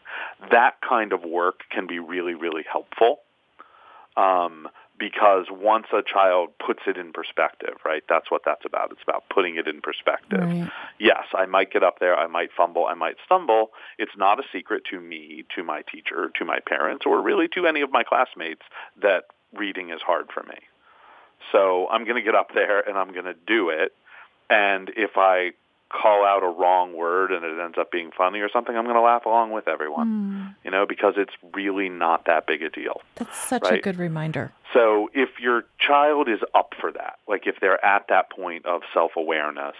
that 0.50 0.74
kind 0.86 1.12
of 1.12 1.22
work 1.22 1.60
can 1.70 1.86
be 1.86 2.00
really, 2.00 2.34
really 2.34 2.64
helpful. 2.70 3.20
Um, 4.16 4.68
because 4.98 5.46
once 5.48 5.86
a 5.92 6.02
child 6.02 6.48
puts 6.58 6.80
it 6.88 6.96
in 6.96 7.12
perspective, 7.12 7.74
right? 7.84 8.02
That's 8.08 8.32
what 8.32 8.42
that's 8.44 8.64
about. 8.66 8.90
It's 8.90 9.02
about 9.04 9.22
putting 9.32 9.54
it 9.54 9.68
in 9.68 9.80
perspective. 9.80 10.40
Right. 10.40 10.68
Yes, 10.98 11.22
I 11.32 11.46
might 11.46 11.72
get 11.72 11.84
up 11.84 12.00
there, 12.00 12.18
I 12.18 12.26
might 12.26 12.50
fumble, 12.56 12.86
I 12.86 12.94
might 12.94 13.14
stumble. 13.24 13.70
It's 13.96 14.16
not 14.16 14.40
a 14.40 14.42
secret 14.52 14.82
to 14.90 15.00
me, 15.00 15.44
to 15.54 15.62
my 15.62 15.82
teacher, 15.82 16.32
to 16.36 16.44
my 16.44 16.58
parents, 16.66 17.04
or 17.06 17.22
really 17.22 17.46
to 17.54 17.68
any 17.68 17.82
of 17.82 17.92
my 17.92 18.02
classmates 18.02 18.62
that 19.00 19.26
reading 19.54 19.90
is 19.90 20.00
hard 20.04 20.30
for 20.34 20.42
me. 20.42 20.58
So 21.52 21.88
I'm 21.88 22.04
going 22.04 22.16
to 22.16 22.22
get 22.22 22.34
up 22.34 22.48
there 22.54 22.80
and 22.80 22.98
I'm 22.98 23.12
going 23.12 23.24
to 23.24 23.36
do 23.46 23.70
it. 23.70 23.92
And 24.50 24.90
if 24.96 25.12
I 25.16 25.52
call 25.90 26.24
out 26.24 26.42
a 26.42 26.48
wrong 26.48 26.94
word 26.94 27.32
and 27.32 27.44
it 27.44 27.58
ends 27.62 27.78
up 27.78 27.90
being 27.90 28.10
funny 28.16 28.40
or 28.40 28.50
something, 28.50 28.76
I'm 28.76 28.84
going 28.84 28.96
to 28.96 29.02
laugh 29.02 29.24
along 29.24 29.52
with 29.52 29.68
everyone. 29.68 30.08
Mm. 30.08 30.64
You 30.64 30.70
know, 30.70 30.86
because 30.86 31.14
it's 31.16 31.32
really 31.54 31.88
not 31.88 32.26
that 32.26 32.46
big 32.46 32.62
a 32.62 32.68
deal. 32.68 33.00
That's 33.16 33.36
such 33.36 33.62
right? 33.62 33.78
a 33.78 33.80
good 33.80 33.98
reminder. 33.98 34.52
So 34.72 35.10
if 35.14 35.40
your 35.40 35.64
child 35.78 36.28
is 36.28 36.40
up 36.54 36.74
for 36.78 36.92
that, 36.92 37.18
like 37.26 37.46
if 37.46 37.56
they're 37.60 37.82
at 37.84 38.06
that 38.08 38.30
point 38.30 38.66
of 38.66 38.82
self-awareness 38.92 39.76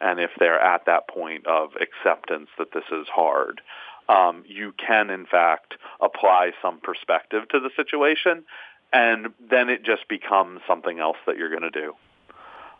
and 0.00 0.18
if 0.18 0.30
they're 0.38 0.60
at 0.60 0.86
that 0.86 1.08
point 1.08 1.46
of 1.46 1.70
acceptance 1.80 2.48
that 2.58 2.72
this 2.72 2.84
is 2.90 3.06
hard, 3.08 3.60
um, 4.08 4.42
you 4.46 4.74
can 4.84 5.10
in 5.10 5.26
fact 5.26 5.74
apply 6.00 6.50
some 6.60 6.80
perspective 6.80 7.48
to 7.50 7.60
the 7.60 7.70
situation 7.76 8.44
and 8.92 9.32
then 9.50 9.68
it 9.68 9.84
just 9.84 10.08
becomes 10.08 10.60
something 10.66 10.98
else 10.98 11.16
that 11.26 11.36
you're 11.36 11.50
going 11.50 11.62
to 11.62 11.70
do. 11.70 11.94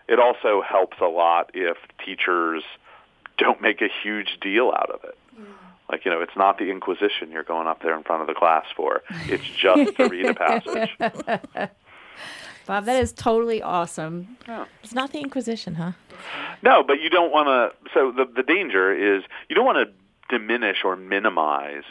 It 0.08 0.18
also 0.18 0.62
helps 0.62 0.98
a 1.00 1.06
lot 1.06 1.50
if 1.54 1.76
teachers 2.04 2.62
don't 3.38 3.60
make 3.62 3.80
a 3.80 3.88
huge 4.02 4.38
deal 4.40 4.70
out 4.70 4.90
of 4.90 5.04
it. 5.04 5.16
Yeah. 5.36 5.44
Like, 5.90 6.04
you 6.04 6.10
know, 6.10 6.20
it's 6.20 6.36
not 6.36 6.58
the 6.58 6.70
Inquisition 6.70 7.30
you're 7.30 7.42
going 7.42 7.66
up 7.66 7.82
there 7.82 7.96
in 7.96 8.02
front 8.02 8.22
of 8.22 8.28
the 8.28 8.34
class 8.34 8.64
for. 8.74 9.02
It's 9.26 9.44
just 9.44 9.96
to 9.96 10.08
read 10.08 10.26
a 10.26 10.34
passage. 10.34 10.90
Bob, 12.66 12.84
that 12.84 13.02
is 13.02 13.12
totally 13.12 13.60
awesome. 13.62 14.36
Yeah. 14.46 14.66
It's 14.82 14.94
not 14.94 15.12
the 15.12 15.20
Inquisition, 15.20 15.74
huh? 15.74 15.92
No, 16.62 16.84
but 16.84 17.00
you 17.00 17.10
don't 17.10 17.32
want 17.32 17.48
to. 17.48 17.90
So 17.92 18.12
the 18.12 18.24
the 18.24 18.42
danger 18.42 18.92
is 18.92 19.24
you 19.48 19.56
don't 19.56 19.66
want 19.66 19.88
to 19.88 20.38
diminish 20.38 20.78
or 20.84 20.96
minimize 20.96 21.84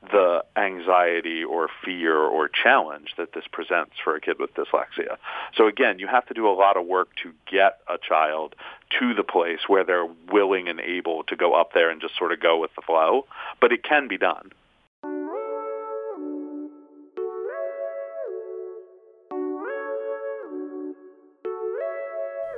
the 0.00 0.44
anxiety 0.56 1.42
or 1.42 1.68
fear 1.84 2.16
or 2.16 2.48
challenge 2.48 3.14
that 3.18 3.32
this 3.32 3.44
presents 3.50 3.94
for 4.02 4.14
a 4.14 4.20
kid 4.20 4.38
with 4.38 4.54
dyslexia. 4.54 5.16
So 5.56 5.66
again, 5.66 5.98
you 5.98 6.06
have 6.06 6.26
to 6.26 6.34
do 6.34 6.48
a 6.48 6.54
lot 6.54 6.76
of 6.76 6.86
work 6.86 7.08
to 7.24 7.32
get 7.50 7.80
a 7.88 7.98
child 7.98 8.54
to 9.00 9.14
the 9.14 9.24
place 9.24 9.60
where 9.66 9.84
they're 9.84 10.08
willing 10.30 10.68
and 10.68 10.80
able 10.80 11.24
to 11.24 11.36
go 11.36 11.54
up 11.54 11.72
there 11.74 11.90
and 11.90 12.00
just 12.00 12.16
sort 12.16 12.32
of 12.32 12.40
go 12.40 12.60
with 12.60 12.70
the 12.76 12.82
flow, 12.82 13.26
but 13.60 13.72
it 13.72 13.82
can 13.82 14.08
be 14.08 14.18
done. 14.18 14.52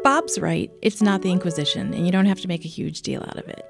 Bob's 0.02 0.38
right. 0.38 0.70
It's 0.82 1.02
not 1.02 1.22
the 1.22 1.30
Inquisition, 1.30 1.92
and 1.94 2.06
you 2.06 2.12
don't 2.12 2.26
have 2.26 2.40
to 2.40 2.48
make 2.48 2.64
a 2.64 2.68
huge 2.68 3.02
deal 3.02 3.22
out 3.22 3.36
of 3.36 3.48
it. 3.48 3.64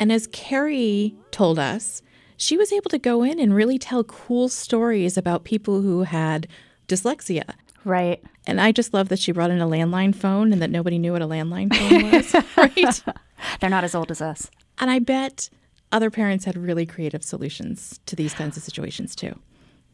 And 0.00 0.12
as 0.12 0.26
Carrie 0.28 1.14
told 1.30 1.58
us, 1.58 2.02
she 2.42 2.56
was 2.56 2.72
able 2.72 2.90
to 2.90 2.98
go 2.98 3.22
in 3.22 3.38
and 3.38 3.54
really 3.54 3.78
tell 3.78 4.02
cool 4.02 4.48
stories 4.48 5.16
about 5.16 5.44
people 5.44 5.80
who 5.80 6.02
had 6.02 6.48
dyslexia. 6.88 7.44
Right. 7.84 8.20
And 8.48 8.60
I 8.60 8.72
just 8.72 8.92
love 8.92 9.10
that 9.10 9.20
she 9.20 9.30
brought 9.30 9.52
in 9.52 9.60
a 9.60 9.66
landline 9.68 10.12
phone 10.12 10.52
and 10.52 10.60
that 10.60 10.70
nobody 10.70 10.98
knew 10.98 11.12
what 11.12 11.22
a 11.22 11.28
landline 11.28 11.72
phone 11.72 12.10
was. 12.10 12.34
right. 12.56 13.16
They're 13.60 13.70
not 13.70 13.84
as 13.84 13.94
old 13.94 14.10
as 14.10 14.20
us. 14.20 14.50
And 14.78 14.90
I 14.90 14.98
bet 14.98 15.50
other 15.92 16.10
parents 16.10 16.44
had 16.44 16.56
really 16.56 16.84
creative 16.84 17.22
solutions 17.22 18.00
to 18.06 18.16
these 18.16 18.34
kinds 18.34 18.56
of 18.56 18.64
situations 18.64 19.14
too. 19.14 19.38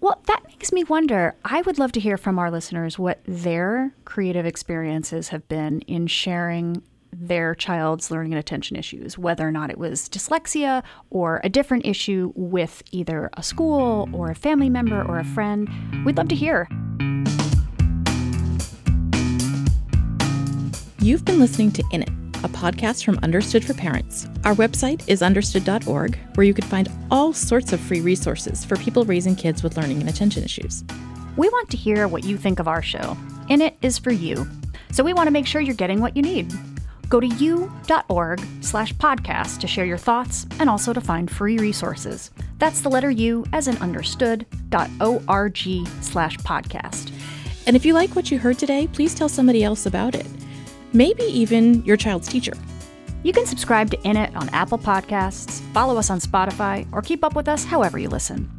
Well, 0.00 0.22
that 0.26 0.42
makes 0.46 0.72
me 0.72 0.84
wonder. 0.84 1.34
I 1.44 1.60
would 1.60 1.78
love 1.78 1.92
to 1.92 2.00
hear 2.00 2.16
from 2.16 2.38
our 2.38 2.50
listeners 2.50 2.98
what 2.98 3.20
their 3.26 3.92
creative 4.06 4.46
experiences 4.46 5.28
have 5.28 5.46
been 5.48 5.82
in 5.82 6.06
sharing 6.06 6.82
their 7.20 7.54
child's 7.54 8.10
learning 8.10 8.32
and 8.32 8.38
attention 8.38 8.76
issues, 8.76 9.18
whether 9.18 9.46
or 9.46 9.50
not 9.50 9.70
it 9.70 9.78
was 9.78 10.08
dyslexia 10.08 10.82
or 11.10 11.40
a 11.42 11.48
different 11.48 11.84
issue 11.84 12.32
with 12.36 12.82
either 12.92 13.28
a 13.34 13.42
school 13.42 14.08
or 14.12 14.30
a 14.30 14.34
family 14.34 14.70
member 14.70 15.02
or 15.02 15.18
a 15.18 15.24
friend. 15.24 15.68
We'd 16.04 16.16
love 16.16 16.28
to 16.28 16.36
hear. 16.36 16.68
You've 21.00 21.24
been 21.24 21.40
listening 21.40 21.72
to 21.72 21.84
In 21.92 22.02
It, 22.02 22.08
a 22.44 22.48
podcast 22.48 23.04
from 23.04 23.18
Understood 23.22 23.64
for 23.64 23.74
Parents. 23.74 24.28
Our 24.44 24.54
website 24.54 25.02
is 25.08 25.22
understood.org, 25.22 26.18
where 26.34 26.46
you 26.46 26.54
can 26.54 26.64
find 26.66 26.88
all 27.10 27.32
sorts 27.32 27.72
of 27.72 27.80
free 27.80 28.00
resources 28.00 28.64
for 28.64 28.76
people 28.76 29.04
raising 29.04 29.34
kids 29.34 29.62
with 29.62 29.76
learning 29.76 30.00
and 30.00 30.08
attention 30.08 30.44
issues. 30.44 30.84
We 31.36 31.48
want 31.48 31.70
to 31.70 31.76
hear 31.76 32.06
what 32.06 32.24
you 32.24 32.36
think 32.36 32.58
of 32.58 32.68
our 32.68 32.82
show. 32.82 33.16
In 33.48 33.60
It 33.60 33.76
is 33.82 33.98
for 33.98 34.12
you. 34.12 34.46
So 34.92 35.02
we 35.02 35.14
want 35.14 35.26
to 35.26 35.32
make 35.32 35.46
sure 35.46 35.60
you're 35.60 35.74
getting 35.74 36.00
what 36.00 36.16
you 36.16 36.22
need. 36.22 36.52
Go 37.08 37.20
to 37.20 37.26
u.org 37.26 38.40
slash 38.60 38.92
podcast 38.94 39.60
to 39.60 39.66
share 39.66 39.86
your 39.86 39.98
thoughts 39.98 40.46
and 40.58 40.68
also 40.68 40.92
to 40.92 41.00
find 41.00 41.30
free 41.30 41.58
resources. 41.58 42.30
That's 42.58 42.80
the 42.80 42.90
letter 42.90 43.10
U 43.10 43.44
as 43.52 43.68
in 43.68 43.76
understood, 43.78 44.46
dot 44.68 44.90
org 45.00 45.58
slash 46.00 46.36
podcast. 46.38 47.12
And 47.66 47.76
if 47.76 47.84
you 47.84 47.94
like 47.94 48.14
what 48.16 48.30
you 48.30 48.38
heard 48.38 48.58
today, 48.58 48.88
please 48.92 49.14
tell 49.14 49.28
somebody 49.28 49.64
else 49.64 49.86
about 49.86 50.14
it. 50.14 50.26
Maybe 50.92 51.22
even 51.24 51.84
your 51.84 51.96
child's 51.96 52.28
teacher. 52.28 52.54
You 53.22 53.32
can 53.32 53.46
subscribe 53.46 53.90
to 53.90 54.00
In 54.08 54.16
It 54.16 54.34
on 54.36 54.48
Apple 54.50 54.78
Podcasts, 54.78 55.60
follow 55.72 55.98
us 55.98 56.08
on 56.08 56.20
Spotify, 56.20 56.86
or 56.92 57.02
keep 57.02 57.24
up 57.24 57.34
with 57.34 57.48
us 57.48 57.64
however 57.64 57.98
you 57.98 58.08
listen. 58.08 58.50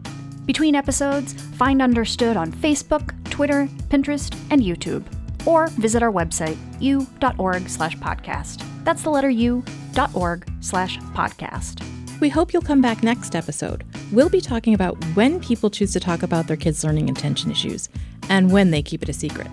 Between 0.45 0.75
episodes, 0.75 1.33
find 1.33 1.81
Understood 1.81 2.35
on 2.35 2.51
Facebook, 2.51 3.13
Twitter, 3.29 3.67
Pinterest, 3.89 4.35
and 4.49 4.61
YouTube. 4.61 5.05
Or 5.49 5.67
visit 5.69 6.03
our 6.03 6.11
website, 6.11 6.57
u.org 6.79 7.67
slash 7.67 7.97
podcast. 7.97 8.63
That's 8.83 9.01
the 9.01 9.09
letter 9.09 9.31
u.org 9.31 10.47
slash 10.61 10.99
podcast. 10.99 11.83
We 12.19 12.29
hope 12.29 12.53
you'll 12.53 12.61
come 12.61 12.81
back 12.81 13.01
next 13.01 13.35
episode. 13.35 13.83
We'll 14.11 14.29
be 14.29 14.41
talking 14.41 14.75
about 14.75 15.03
when 15.15 15.39
people 15.39 15.71
choose 15.71 15.91
to 15.93 15.99
talk 15.99 16.21
about 16.21 16.47
their 16.47 16.57
kids' 16.57 16.83
learning 16.83 17.09
attention 17.09 17.49
issues 17.49 17.89
and 18.29 18.51
when 18.51 18.69
they 18.69 18.83
keep 18.83 19.01
it 19.01 19.09
a 19.09 19.13
secret. 19.13 19.47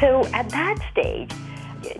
So 0.00 0.24
at 0.32 0.48
that 0.50 0.78
stage, 0.90 1.30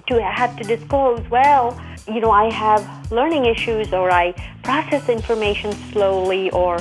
to 0.09 0.23
have 0.23 0.57
to 0.57 0.65
disclose, 0.65 1.29
well, 1.29 1.79
you 2.09 2.21
know, 2.21 2.31
I 2.31 2.51
have 2.53 3.13
learning 3.13 3.45
issues 3.45 3.93
or 3.93 4.11
I 4.11 4.33
process 4.63 5.09
information 5.11 5.73
slowly 5.93 6.51
or 6.53 6.79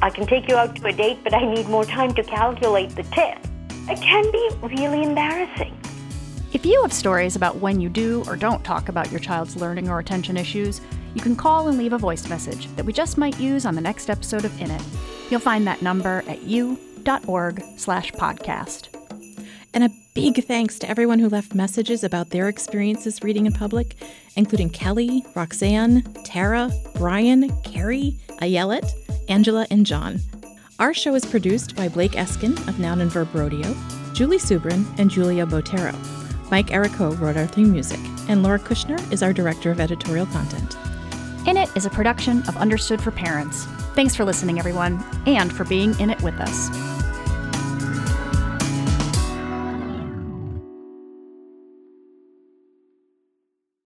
I 0.00 0.08
can 0.08 0.26
take 0.26 0.48
you 0.48 0.56
out 0.56 0.76
to 0.76 0.86
a 0.86 0.92
date, 0.92 1.18
but 1.22 1.34
I 1.34 1.44
need 1.44 1.68
more 1.68 1.84
time 1.84 2.14
to 2.14 2.22
calculate 2.22 2.90
the 2.96 3.02
tip. 3.04 3.38
It 3.88 4.00
can 4.00 4.30
be 4.30 4.76
really 4.76 5.02
embarrassing. 5.02 5.79
If 6.52 6.66
you 6.66 6.82
have 6.82 6.92
stories 6.92 7.36
about 7.36 7.56
when 7.56 7.80
you 7.80 7.88
do 7.88 8.24
or 8.26 8.34
don't 8.34 8.64
talk 8.64 8.88
about 8.88 9.12
your 9.12 9.20
child's 9.20 9.54
learning 9.54 9.88
or 9.88 10.00
attention 10.00 10.36
issues, 10.36 10.80
you 11.14 11.22
can 11.22 11.36
call 11.36 11.68
and 11.68 11.78
leave 11.78 11.92
a 11.92 11.98
voice 11.98 12.28
message 12.28 12.66
that 12.74 12.84
we 12.84 12.92
just 12.92 13.16
might 13.16 13.38
use 13.38 13.64
on 13.64 13.76
the 13.76 13.80
next 13.80 14.10
episode 14.10 14.44
of 14.44 14.60
In 14.60 14.68
It. 14.68 14.82
You'll 15.30 15.38
find 15.38 15.64
that 15.68 15.80
number 15.80 16.24
at 16.26 16.42
u.org 16.42 17.62
slash 17.76 18.10
podcast. 18.12 18.88
And 19.72 19.84
a 19.84 19.90
big 20.12 20.44
thanks 20.44 20.80
to 20.80 20.90
everyone 20.90 21.20
who 21.20 21.28
left 21.28 21.54
messages 21.54 22.02
about 22.02 22.30
their 22.30 22.48
experiences 22.48 23.22
reading 23.22 23.46
in 23.46 23.52
public, 23.52 23.94
including 24.34 24.70
Kelly, 24.70 25.24
Roxanne, 25.36 26.02
Tara, 26.24 26.72
Brian, 26.96 27.48
Carrie, 27.62 28.16
Ayelet, 28.42 28.90
Angela, 29.28 29.68
and 29.70 29.86
John. 29.86 30.18
Our 30.80 30.94
show 30.94 31.14
is 31.14 31.24
produced 31.24 31.76
by 31.76 31.88
Blake 31.88 32.12
Eskin 32.12 32.66
of 32.66 32.80
Noun 32.80 33.02
and 33.02 33.12
Verb 33.12 33.32
Rodeo, 33.32 33.76
Julie 34.14 34.38
Subrin, 34.38 34.84
and 34.98 35.08
Julia 35.08 35.46
Botero. 35.46 36.19
Mike 36.50 36.68
Errico 36.68 37.18
wrote 37.20 37.36
our 37.36 37.46
theme 37.46 37.70
music, 37.70 38.00
and 38.28 38.42
Laura 38.42 38.58
Kushner 38.58 39.00
is 39.12 39.22
our 39.22 39.32
director 39.32 39.70
of 39.70 39.80
editorial 39.80 40.26
content. 40.26 40.76
In 41.46 41.56
It 41.56 41.74
is 41.76 41.86
a 41.86 41.90
production 41.90 42.42
of 42.48 42.56
Understood 42.56 43.00
for 43.00 43.12
Parents. 43.12 43.64
Thanks 43.94 44.14
for 44.14 44.24
listening, 44.24 44.58
everyone, 44.58 45.02
and 45.26 45.52
for 45.52 45.64
being 45.64 45.98
in 46.00 46.10
it 46.10 46.20
with 46.22 46.34
us. 46.40 46.89